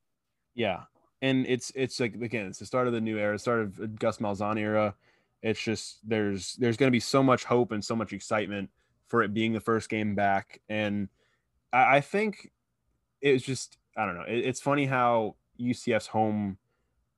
[0.56, 0.84] yeah,
[1.22, 4.18] and it's it's like again, it's the start of the new era, start of Gus
[4.18, 4.96] Malzahn era.
[5.44, 8.70] It's just there's there's going to be so much hope and so much excitement
[9.08, 11.10] for it being the first game back, and
[11.72, 12.50] I, I think
[13.22, 14.26] it's just I don't know.
[14.28, 16.58] It, it's funny how UCF's home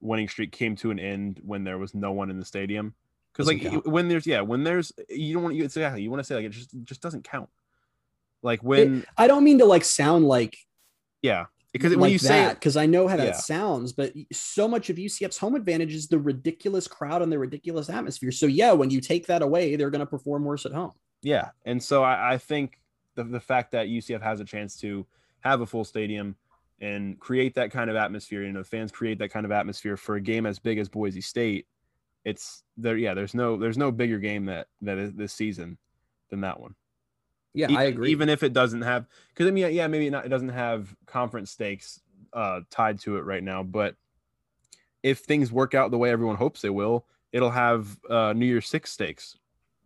[0.01, 2.93] winning streak came to an end when there was no one in the stadium.
[3.33, 3.85] Because like count.
[3.85, 6.45] when there's yeah when there's you don't want you exactly you want to say like
[6.45, 7.49] it just just doesn't count.
[8.41, 10.57] Like when I don't mean to like sound like
[11.21, 13.33] yeah because like when you say that it, because I know how that Yeah.
[13.33, 17.89] sounds, but so much of UCF's home advantage is the ridiculous crowd and the ridiculous
[17.89, 18.31] atmosphere.
[18.31, 20.93] So yeah, when you take that away, they're going to perform worse at home.
[21.21, 22.79] Yeah, and so I, I think
[23.15, 25.05] the the fact that UCF has a chance to
[25.41, 26.35] have a full stadium
[26.81, 30.15] and create that kind of atmosphere, you know, fans create that kind of atmosphere for
[30.15, 31.67] a game as big as Boise State.
[32.25, 32.97] It's there.
[32.97, 35.77] Yeah, there's no there's no bigger game that that is this season
[36.29, 36.75] than that one.
[37.53, 38.11] Yeah, I agree.
[38.11, 41.51] Even if it doesn't have, because I mean, yeah, maybe not, it doesn't have conference
[41.51, 41.99] stakes
[42.33, 43.95] uh, tied to it right now, but
[45.01, 48.67] if things work out the way everyone hopes they will, it'll have uh, New Year's
[48.67, 49.37] Six stakes.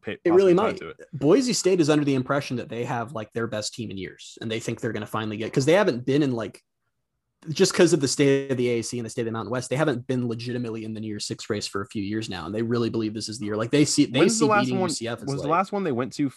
[0.07, 0.81] It really might.
[0.81, 0.97] It.
[1.13, 4.37] Boise State is under the impression that they have like their best team in years,
[4.41, 6.61] and they think they're going to finally get because they haven't been in like
[7.49, 9.69] just because of the state of the AAC and the state of the Mountain West,
[9.69, 12.45] they haven't been legitimately in the New Year's Six race for a few years now,
[12.45, 13.57] and they really believe this is the year.
[13.57, 14.89] Like they see, they When's see the last beating one?
[14.89, 16.31] UCF as Was the last one they went to?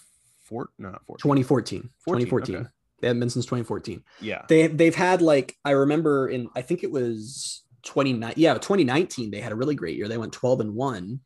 [0.47, 0.71] Fort?
[0.79, 1.19] No, not Fort.
[1.19, 1.91] 2014.
[2.05, 2.57] 14, 2014.
[2.57, 2.67] okay.
[3.01, 4.03] They haven't been since 2014.
[4.21, 4.43] Yeah.
[4.49, 9.41] They they've had like I remember in I think it was 29 yeah 2019 they
[9.41, 10.09] had a really great year.
[10.09, 11.21] They went 12 and one,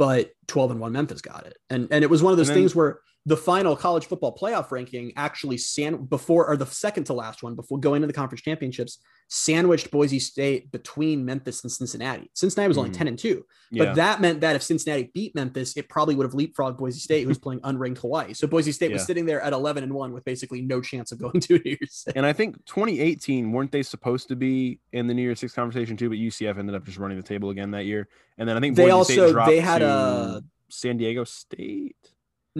[0.00, 1.58] but 12 and one Memphis got it.
[1.68, 4.70] And and it was one of those then- things where the final college football playoff
[4.70, 8.40] ranking actually san before or the second to last one before going to the conference
[8.40, 8.98] championships
[9.28, 12.28] sandwiched Boise State between Memphis and Cincinnati.
[12.34, 12.94] Cincinnati was only Mhm.
[12.94, 13.44] 10 and 2.
[13.70, 13.84] Yeah.
[13.84, 17.26] But that meant that if Cincinnati beat Memphis, it probably would have leapfrogged Boise State,
[17.26, 18.34] who's playing unranked Hawaii.
[18.34, 21.18] So Boise State was sitting there at 11 and 1 with basically no chance of
[21.20, 22.16] going to New Year's Six.
[22.16, 25.96] and I think 2018 weren't they supposed to be in the New Year's Six conversation
[25.96, 26.08] too?
[26.08, 28.08] But UCF ended up just running the table again that year.
[28.38, 31.94] And then I think They Boise State also- dropped they had a- San Diego State.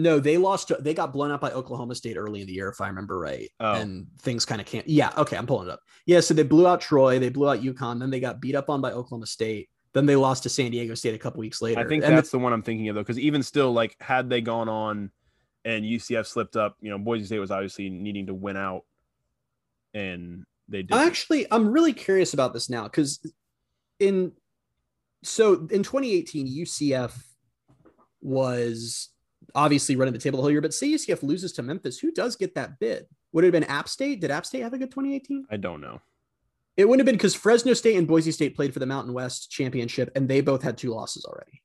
[0.01, 0.69] No, they lost.
[0.69, 3.19] To, they got blown out by Oklahoma State early in the year, if I remember
[3.19, 3.49] right.
[3.59, 3.73] Oh.
[3.73, 4.87] And things kind of can't.
[4.87, 5.11] Yeah.
[5.17, 5.37] Okay.
[5.37, 5.81] I'm pulling it up.
[6.05, 6.19] Yeah.
[6.19, 7.19] So they blew out Troy.
[7.19, 7.99] They blew out UConn.
[7.99, 9.69] Then they got beat up on by Oklahoma State.
[9.93, 11.81] Then they lost to San Diego State a couple weeks later.
[11.81, 14.29] I think And that's the one I'm thinking of though, because even still, like had
[14.29, 15.11] they gone on
[15.65, 18.85] and UCF slipped up, you know, Boise State was obviously needing to win out,
[19.93, 20.93] and they did.
[20.93, 23.19] Actually, I'm really curious about this now because
[23.99, 24.31] in
[25.23, 27.11] so in 2018, UCF
[28.21, 29.09] was
[29.55, 30.61] obviously running the table the whole year.
[30.61, 33.07] But say UCF loses to Memphis, who does get that bid?
[33.33, 34.21] Would it have been App State?
[34.21, 35.45] Did App State have a good 2018?
[35.49, 36.01] I don't know.
[36.77, 39.51] It wouldn't have been because Fresno State and Boise State played for the Mountain West
[39.51, 41.61] championship, and they both had two losses already.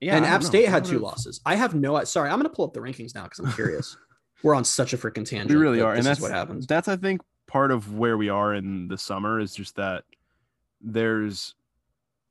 [0.00, 0.46] Yeah, and I App know.
[0.46, 1.40] State had two losses.
[1.44, 2.02] I have no.
[2.04, 3.96] Sorry, I'm going to pull up the rankings now because I'm curious.
[4.42, 5.50] We're on such a freaking tangent.
[5.50, 6.66] We really are, and that's what happens.
[6.66, 10.04] That's I think part of where we are in the summer is just that
[10.80, 11.54] there's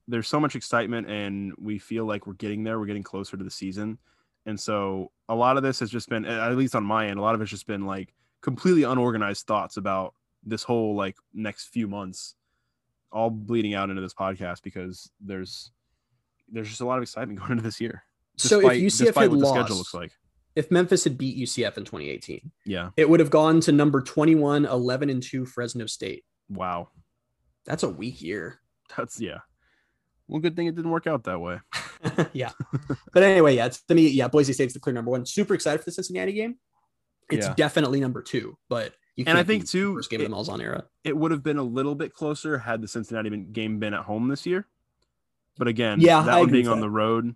[0.07, 2.79] there's so much excitement, and we feel like we're getting there.
[2.79, 3.97] We're getting closer to the season,
[4.45, 7.21] and so a lot of this has just been, at least on my end, a
[7.21, 11.87] lot of it's just been like completely unorganized thoughts about this whole like next few
[11.87, 12.35] months,
[13.11, 15.71] all bleeding out into this podcast because there's
[16.49, 18.03] there's just a lot of excitement going into this year.
[18.37, 20.11] So if UCF despite had what the lost- schedule looks like,
[20.55, 24.65] If Memphis had beat UCF in 2018, yeah, it would have gone to number 21,
[24.65, 26.23] 11 and 2 Fresno State.
[26.47, 26.87] wow,
[27.65, 28.61] That's a weak year.
[28.95, 29.39] that's yeah.
[30.27, 31.59] Well, good thing it didn't work out that way.
[32.33, 32.51] yeah.
[33.13, 35.25] But anyway, yeah, it's to me, yeah, Boise State's the clear number one.
[35.25, 36.57] Super excited for the Cincinnati game.
[37.31, 37.53] It's Yeah.
[37.55, 40.29] definitely number two, but you And I think, beat too, the first game of it-
[40.29, 40.85] the Malzahn era.
[41.03, 44.03] it would have been a little bit closer had the Cincinnati been, game been at
[44.03, 44.67] home this year.
[45.57, 46.85] But again, Yeah, that I one being on that.
[46.85, 47.35] the road,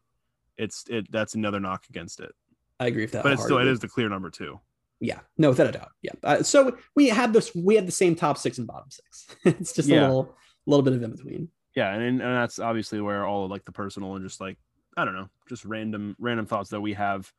[0.57, 2.33] it's it that's another knock against it.
[2.79, 3.23] I agree with that.
[3.23, 3.73] But it's still it wholeheartedly.
[3.73, 4.59] is the clear number two.
[4.99, 5.91] Yeah, no, without a doubt.
[6.03, 6.11] Yeah.
[6.23, 7.55] Uh, so we had this.
[7.55, 9.27] We had the same top six and bottom six.
[9.45, 10.35] it's just a little,
[10.67, 11.49] little bit of in between.
[11.75, 14.57] Yeah, and and that's obviously where all of like the personal and just like
[14.97, 17.31] I don't know, just random random thoughts that we have,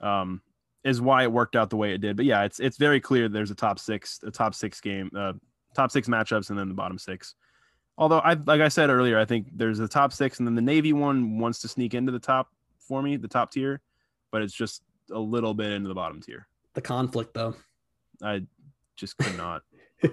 [0.00, 0.40] um,
[0.84, 2.16] is why it worked out the way it did.
[2.16, 5.34] But yeah, it's it's very clear there's a top six, a top six game, uh,
[5.74, 7.34] top six matchups, and then the bottom six.
[7.98, 10.62] Although I like I said earlier, I think there's the top six, and then the
[10.62, 12.48] Navy one wants to sneak into the top
[12.80, 13.80] for me, the top tier,
[14.30, 16.46] but it's just a little bit into the bottom tier.
[16.74, 17.54] The conflict, though.
[18.22, 18.42] I
[18.96, 19.62] just could not.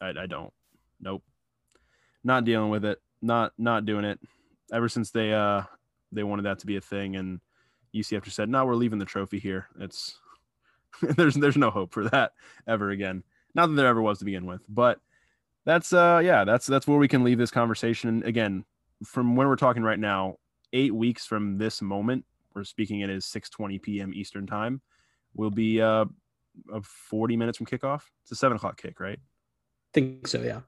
[0.00, 0.52] I, I don't.
[1.00, 1.22] Nope.
[2.22, 3.00] Not dealing with it.
[3.26, 4.20] Not not doing it.
[4.72, 5.62] Ever since they uh
[6.12, 7.40] they wanted that to be a thing, and
[7.92, 10.18] UCF just said, "No, we're leaving the trophy here." It's
[11.02, 12.32] there's there's no hope for that
[12.68, 13.24] ever again.
[13.54, 15.00] Not that there ever was to begin with, but
[15.64, 18.08] that's uh yeah that's that's where we can leave this conversation.
[18.08, 18.64] And again,
[19.04, 20.36] from when we're talking right now,
[20.72, 22.24] eight weeks from this moment,
[22.54, 24.14] we're speaking it is 6:20 p.m.
[24.14, 24.80] Eastern time.
[25.34, 26.04] Will be uh
[26.72, 28.02] of 40 minutes from kickoff.
[28.22, 29.18] It's a seven o'clock kick, right?
[29.92, 30.42] think so.
[30.42, 30.60] Yeah,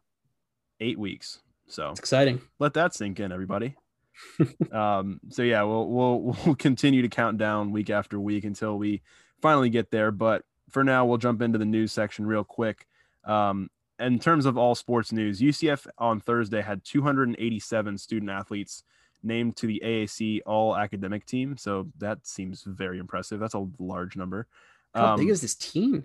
[0.80, 1.40] Eight weeks.
[1.69, 2.41] So it's exciting.
[2.59, 3.77] let that sink in, everybody.
[4.73, 9.03] um, so yeah, we'll we'll we'll continue to count down week after week until we
[9.41, 10.11] finally get there.
[10.11, 12.87] But for now, we'll jump into the news section real quick.
[13.25, 18.83] Um, in terms of all sports news, UCF on Thursday had 287 student athletes
[19.23, 21.57] named to the AAC All Academic Team.
[21.57, 23.41] So that seems very impressive.
[23.41, 24.47] That's a large number.
[24.95, 26.05] How Um, big is this team?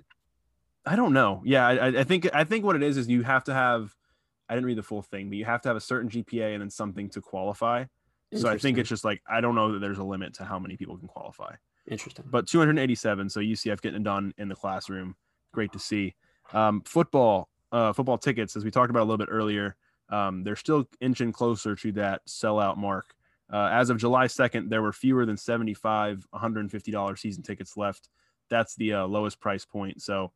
[0.86, 1.41] I don't know.
[1.45, 3.95] Yeah, I- I think I think what it is is you have to have.
[4.49, 6.61] I didn't read the full thing, but you have to have a certain GPA and
[6.61, 7.85] then something to qualify.
[8.35, 10.57] So I think it's just like I don't know that there's a limit to how
[10.57, 11.55] many people can qualify.
[11.87, 12.25] interesting.
[12.27, 15.15] But 287, so UCF getting it done in the classroom.
[15.51, 16.15] Great to see.
[16.51, 19.75] Um, football, uh, football tickets, as we talked about a little bit earlier,
[20.09, 23.13] um, they're still inching closer to that sellout mark.
[23.51, 28.09] Uh, as of July 2nd, there were fewer than 75 $150 season tickets left.
[28.49, 30.01] That's the uh, lowest price point.
[30.01, 30.31] So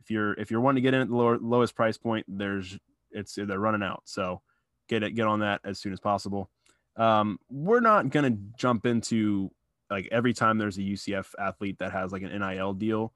[0.00, 2.78] if you're if you're wanting to get in at the lower, lowest price point, there's
[3.12, 4.02] it's they're running out.
[4.04, 4.42] So
[4.88, 6.50] get it get on that as soon as possible.
[6.96, 9.50] Um, we're not gonna jump into
[9.90, 13.12] like every time there's a UCF athlete that has like an NIL deal,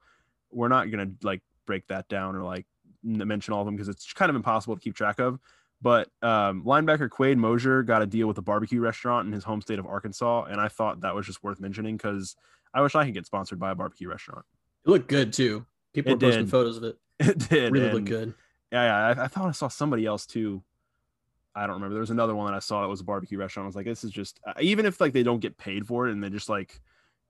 [0.51, 2.65] we're not gonna like break that down or like
[3.03, 5.39] mention all of them because it's kind of impossible to keep track of.
[5.81, 9.61] But um, linebacker Quade Mosier got a deal with a barbecue restaurant in his home
[9.61, 12.35] state of Arkansas, and I thought that was just worth mentioning because
[12.73, 14.45] I wish I could get sponsored by a barbecue restaurant.
[14.85, 15.65] It looked good too.
[15.93, 16.51] People It were posting did.
[16.51, 16.97] photos of it.
[17.19, 17.71] It did.
[17.71, 18.33] Really and- looked good.
[18.71, 19.21] Yeah, yeah.
[19.21, 20.63] I, I thought I saw somebody else too.
[21.55, 21.93] I don't remember.
[21.93, 23.65] There was another one that I saw that was a barbecue restaurant.
[23.65, 26.07] I was like, this is just uh, even if like they don't get paid for
[26.07, 26.81] it and they just like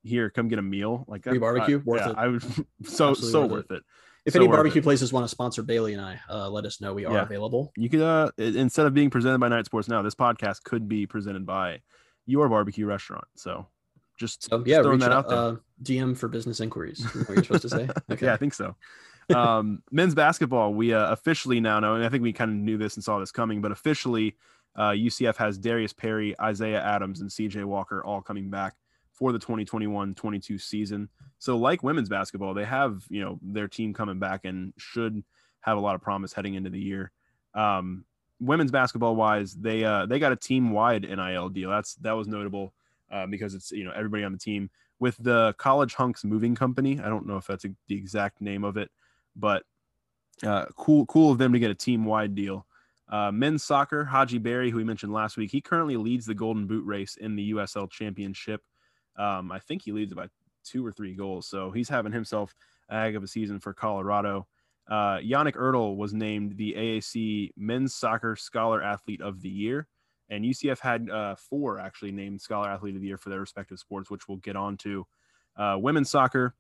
[0.04, 1.06] here, come get a meal.
[1.08, 1.78] Like Free barbecue?
[1.80, 2.18] I, Worth yeah, it.
[2.18, 2.42] I would
[2.84, 3.84] so Absolutely so worth worth it.
[4.26, 4.84] If So any barbecue it.
[4.84, 6.96] places want to sponsor Bailey and I, uh, let us know.
[6.96, 7.22] We are Yeah.
[7.24, 7.72] available.
[7.78, 11.06] You could uh instead of being presented by Knight Sports Now, this podcast could be
[11.06, 11.82] presented by
[12.26, 13.26] your barbecue restaurant.
[13.36, 13.68] So
[14.18, 15.38] just, So just yeah, throwing that out, out there.
[15.38, 17.02] uh, DM for business inquiries.
[17.02, 17.90] Is What you're supposed to say?
[18.12, 18.26] Okay.
[18.26, 18.76] Yeah, I think so.
[19.34, 22.78] Um, men's basketball, we uh, officially now know, and I think we kind of knew
[22.78, 24.36] this and saw this coming, but officially,
[24.76, 28.76] uh, UCF has Darius Perry, Isaiah Adams, and CJ Walker all coming back
[29.14, 31.10] for the 2021-22 season.
[31.40, 35.24] So, like women's basketball, they have you know their team coming back and should
[35.62, 37.12] have a lot of promise heading into the year.
[37.54, 38.06] Um,
[38.40, 41.70] women's basketball wise, they uh, they got a team wide NIL deal.
[41.70, 42.74] That's that was notable
[43.12, 44.70] uh, because it's you know everybody on the team
[45.00, 47.00] with the College Hunks Moving Company.
[47.00, 48.92] I don't know if that's a, the exact name of it,
[49.36, 49.64] but
[50.44, 52.66] uh, cool, cool of them to get a team wide deal.
[53.08, 56.66] Uh, men's soccer, Hadji Barry, who we mentioned last week, he currently leads the Golden
[56.66, 58.62] Boot race in the USL Championship.
[59.18, 60.28] Um, I think he leads by
[60.64, 62.56] two or three goals, so he's having himself
[62.90, 64.48] a heck of a season for Colorado.
[64.90, 69.88] Uh, Yannick Ertl was named the AAC Men's Soccer Scholar Athlete of the Year,
[70.30, 73.80] and UCF had uh, four actually named Scholar Athlete of the Year for their respective
[73.80, 75.06] sports, which we'll get on to.
[75.56, 76.56] Uh, women's soccer,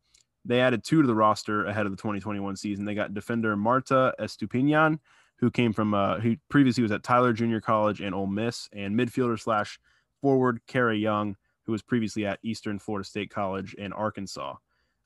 [0.45, 2.85] they added two to the roster ahead of the 2021 season.
[2.85, 4.99] They got defender Marta Estupinian,
[5.37, 8.97] who came from uh, who previously was at Tyler Junior College and Ole Miss, and
[8.97, 9.79] midfielder slash
[10.21, 11.35] forward Kara Young,
[11.65, 14.55] who was previously at Eastern Florida State College and Arkansas.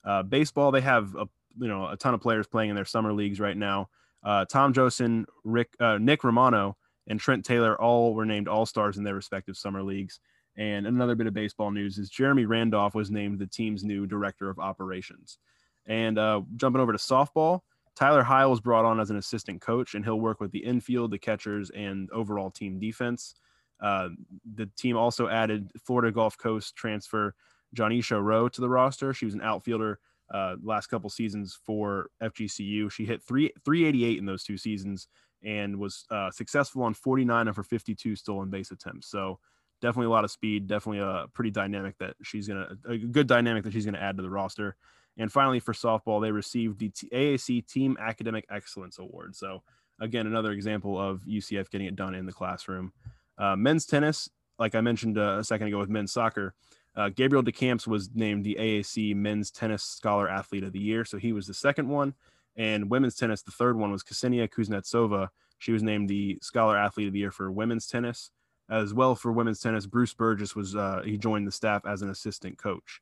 [0.04, 1.26] Uh, baseball, they have a
[1.58, 3.88] you know a ton of players playing in their summer leagues right now.
[4.22, 6.76] Uh, Tom Josen, Rick, uh, Nick Romano,
[7.06, 10.20] and Trent Taylor all were named All Stars in their respective summer leagues.
[10.60, 14.50] And another bit of baseball news is Jeremy Randolph was named the team's new director
[14.50, 15.38] of operations.
[15.86, 17.60] And uh, jumping over to softball,
[17.96, 21.12] Tyler Heil was brought on as an assistant coach, and he'll work with the infield,
[21.12, 23.36] the catchers, and overall team defense.
[23.80, 24.10] Uh,
[24.54, 27.34] the team also added Florida Gulf Coast transfer
[27.74, 29.14] Jonisha Rowe to the roster.
[29.14, 29.98] She was an outfielder
[30.30, 32.92] uh, last couple seasons for FGCU.
[32.92, 35.08] She hit three 388 in those two seasons
[35.42, 39.10] and was uh, successful on 49 of her 52 stolen base attempts.
[39.10, 39.38] So
[39.80, 40.66] definitely a lot of speed.
[40.66, 44.22] Definitely a pretty dynamic that she's gonna a good dynamic that she's gonna add to
[44.22, 44.76] the roster.
[45.18, 49.34] And finally, for softball, they received the AAC Team Academic Excellence Award.
[49.36, 49.62] So
[50.00, 52.92] again, another example of UCF getting it done in the classroom.
[53.36, 56.54] Uh, men's tennis, like I mentioned uh, a second ago with men's soccer,
[56.96, 61.04] uh, Gabriel DeCamps was named the AAC Men's Tennis Scholar Athlete of the Year.
[61.04, 62.14] So he was the second one.
[62.56, 65.28] And women's tennis, the third one was Ksenia Kuznetsova.
[65.58, 68.30] She was named the Scholar Athlete of the Year for women's tennis.
[68.70, 72.10] As well for women's tennis, Bruce Burgess was uh, he joined the staff as an
[72.10, 73.00] assistant coach.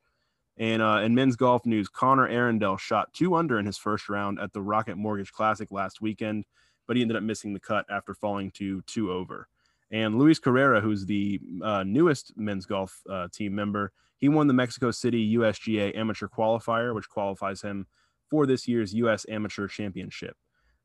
[0.56, 4.40] And uh, in men's golf news, Connor Arendell shot two under in his first round
[4.40, 6.46] at the Rocket Mortgage Classic last weekend,
[6.86, 9.46] but he ended up missing the cut after falling to two over.
[9.90, 14.54] And Luis Carrera, who's the uh, newest men's golf uh, team member, he won the
[14.54, 17.86] Mexico City USGA Amateur Qualifier, which qualifies him
[18.28, 19.24] for this year's U.S.
[19.28, 20.36] Amateur Championship.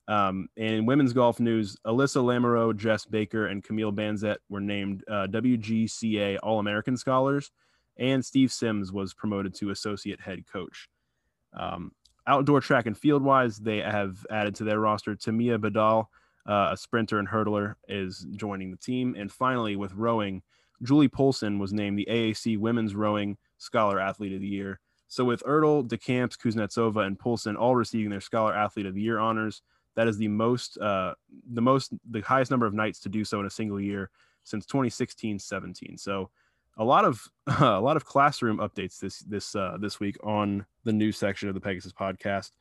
[0.08, 5.04] Um, and in women's golf news, Alyssa Lamoureux, Jess Baker, and Camille Banzet were named
[5.10, 7.52] uh, WGCA All American Scholars,
[7.98, 10.90] and Steve Sims was promoted to Associate Head Coach.
[11.58, 11.92] Um,
[12.28, 16.08] outdoor track and field wise, they have added to their roster Tamia Badal,
[16.48, 19.16] uh, a sprinter and hurdler, is joining the team.
[19.18, 20.42] And finally, with rowing,
[20.82, 24.82] Julie Polson was named the AAC Women's Rowing Scholar Athlete of the Year.
[25.08, 29.20] So with Ertl, DeCamps, Kuznetsova, and Polson all receiving their Scholar Athlete of the Year
[29.20, 29.62] honors,
[29.96, 31.14] that is the most, uh,
[31.54, 34.10] the most, the highest number of Knights to do so in a single year
[34.44, 36.00] since 2016-17.
[36.00, 36.30] So
[36.78, 37.28] a lot of
[37.60, 41.56] a lot of classroom updates this this uh, this week on the news section of
[41.56, 42.52] the Pegasus podcast,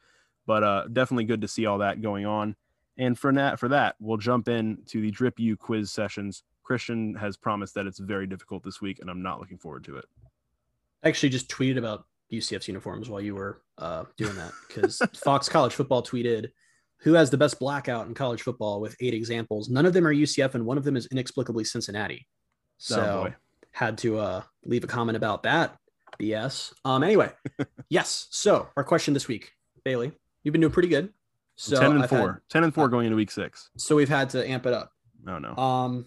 [0.47, 2.57] but uh, definitely good to see all that going on.
[2.99, 6.43] And for that, for that, we'll jump in to the Drip U quiz sessions.
[6.62, 9.97] Christian has promised that it's very difficult this week, and I'm not looking forward to
[9.97, 10.05] it.
[11.03, 15.49] I actually just tweeted about UCF's uniforms while you were uh, doing that because Fox
[15.49, 16.51] College Football tweeted,
[17.03, 19.68] "Who has the best blackout in college football?" with eight examples.
[19.68, 22.26] None of them are UCF, and one of them is inexplicably Cincinnati.
[22.78, 23.34] So Oh,
[23.72, 25.76] had to uh, leave a comment about that
[26.20, 26.72] BS.
[26.84, 27.03] Um.
[27.03, 27.30] Anyway,
[27.88, 28.26] yes.
[28.30, 29.53] So our question this week,
[29.84, 31.12] Bailey, you've been doing pretty good.
[31.57, 33.70] So ten and I've had- 4 10 and four going into week six.
[33.76, 34.90] so we've had to amp it up.
[35.28, 35.55] Oh no.
[35.57, 36.07] Um,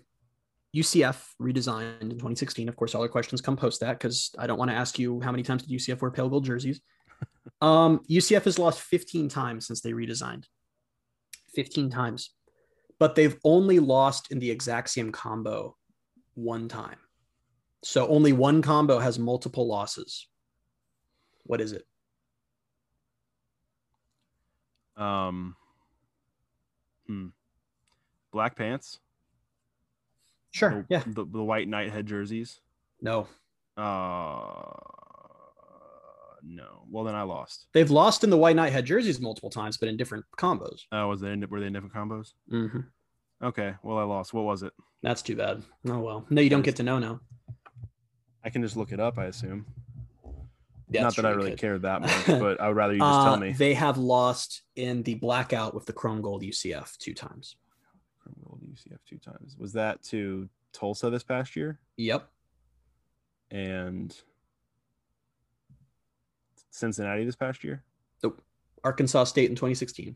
[0.76, 2.68] UCF redesigned in 2016.
[2.68, 5.22] Of course, all our questions come post that because I don't want to ask you
[5.22, 6.82] how many times did UCF wear pale gold jerseys.
[7.62, 10.44] um, UCF has lost 15 times since they redesigned.
[11.56, 12.32] 15 times,
[13.00, 15.76] but they've only lost in the exact same combo
[16.36, 16.98] one time.
[17.84, 20.28] So only one combo has multiple losses.
[21.44, 21.86] What is it?
[24.98, 25.56] Um,
[27.08, 27.28] hmm.
[28.32, 29.00] Black pants.
[30.52, 30.70] Sure.
[30.70, 31.04] The, Yeah.
[31.06, 32.60] The, the white knighthead jerseys.
[33.02, 33.28] No.
[33.78, 34.95] Uh,
[36.46, 36.84] no.
[36.90, 37.68] Well, then I lost.
[37.74, 40.82] They've lost in the white knight head jerseys multiple times, but in different combos.
[40.92, 42.34] Uh, was they in, were they in different combos?
[42.52, 42.80] Mm-hmm.
[43.44, 43.74] Okay.
[43.84, 44.34] Well, I lost.
[44.34, 44.74] What was it?
[45.04, 45.64] That's too bad.
[45.88, 46.26] Oh well.
[46.30, 47.20] No, you don't get to know now.
[48.44, 49.18] I can just look it up.
[49.18, 49.66] I assume.
[50.90, 51.60] Yeah, Not that I really could.
[51.60, 53.52] care that much, but I would rather you just Uh, tell me.
[53.54, 57.56] They have lost in the blackout with the chrome gold UCF two times.
[58.22, 59.56] Chrome Gold UCF two times.
[59.60, 62.30] Was that to Tulsa this past year Yep.
[63.52, 64.16] and
[66.80, 67.84] Cincinnati this past year?
[68.84, 70.16] Arkansas State in 2016.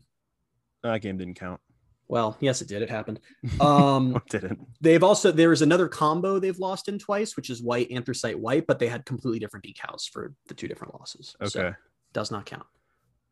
[0.84, 1.60] That game didn't count.
[2.06, 2.82] Well, yes, it did.
[2.82, 3.18] It happened.
[3.60, 4.60] Um, it didn't.
[4.80, 8.66] they've also there is another combo they've lost in twice, which is white anthracite white,
[8.68, 11.34] but they had completely different decals for the two different losses.
[11.40, 11.48] Okay.
[11.50, 11.74] So
[12.12, 12.66] does not count.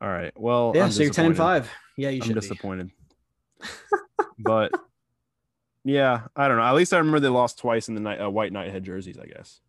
[0.00, 0.32] All right.
[0.36, 1.70] Well, Yeah, I'm so you're 10 and 5.
[1.96, 2.40] Yeah, you I'm should be.
[2.40, 2.90] disappointed.
[4.38, 4.72] but
[5.84, 6.62] yeah, I don't know.
[6.64, 9.18] At least I remember they lost twice in the night, uh, white knighthead jerseys.
[9.18, 9.60] I guess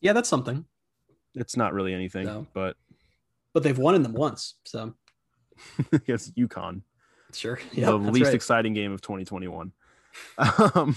[0.00, 0.64] Yeah, that's something.
[1.34, 2.46] it's not really anything, No.
[2.54, 2.76] but
[3.52, 4.54] But they've won in them once.
[4.64, 4.94] So
[6.06, 6.82] it's UConn,
[7.32, 7.58] sure.
[7.74, 8.34] the Yeah, that's least right.
[8.34, 9.72] exciting game of 2021.
[10.38, 10.96] Um,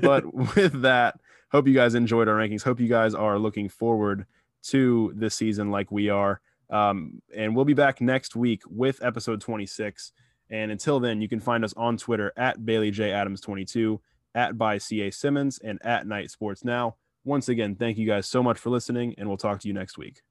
[0.00, 1.18] but with that,
[1.50, 2.62] hope you guys enjoyed our rankings.
[2.62, 4.26] Hope you guys are looking forward
[4.64, 6.40] to this season like we are.
[6.70, 10.12] Um, and we'll be back next week with episode 26.
[10.50, 14.00] And until then, you can find us on Twitter at Bailey J Adams 22,
[14.34, 16.96] at by CA Simmons, and at Knight Sports Now.
[17.24, 19.98] Once again, thank you guys so much for listening, and we'll talk to you next
[19.98, 20.22] week.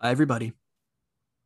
[0.00, 0.52] Bye, everybody.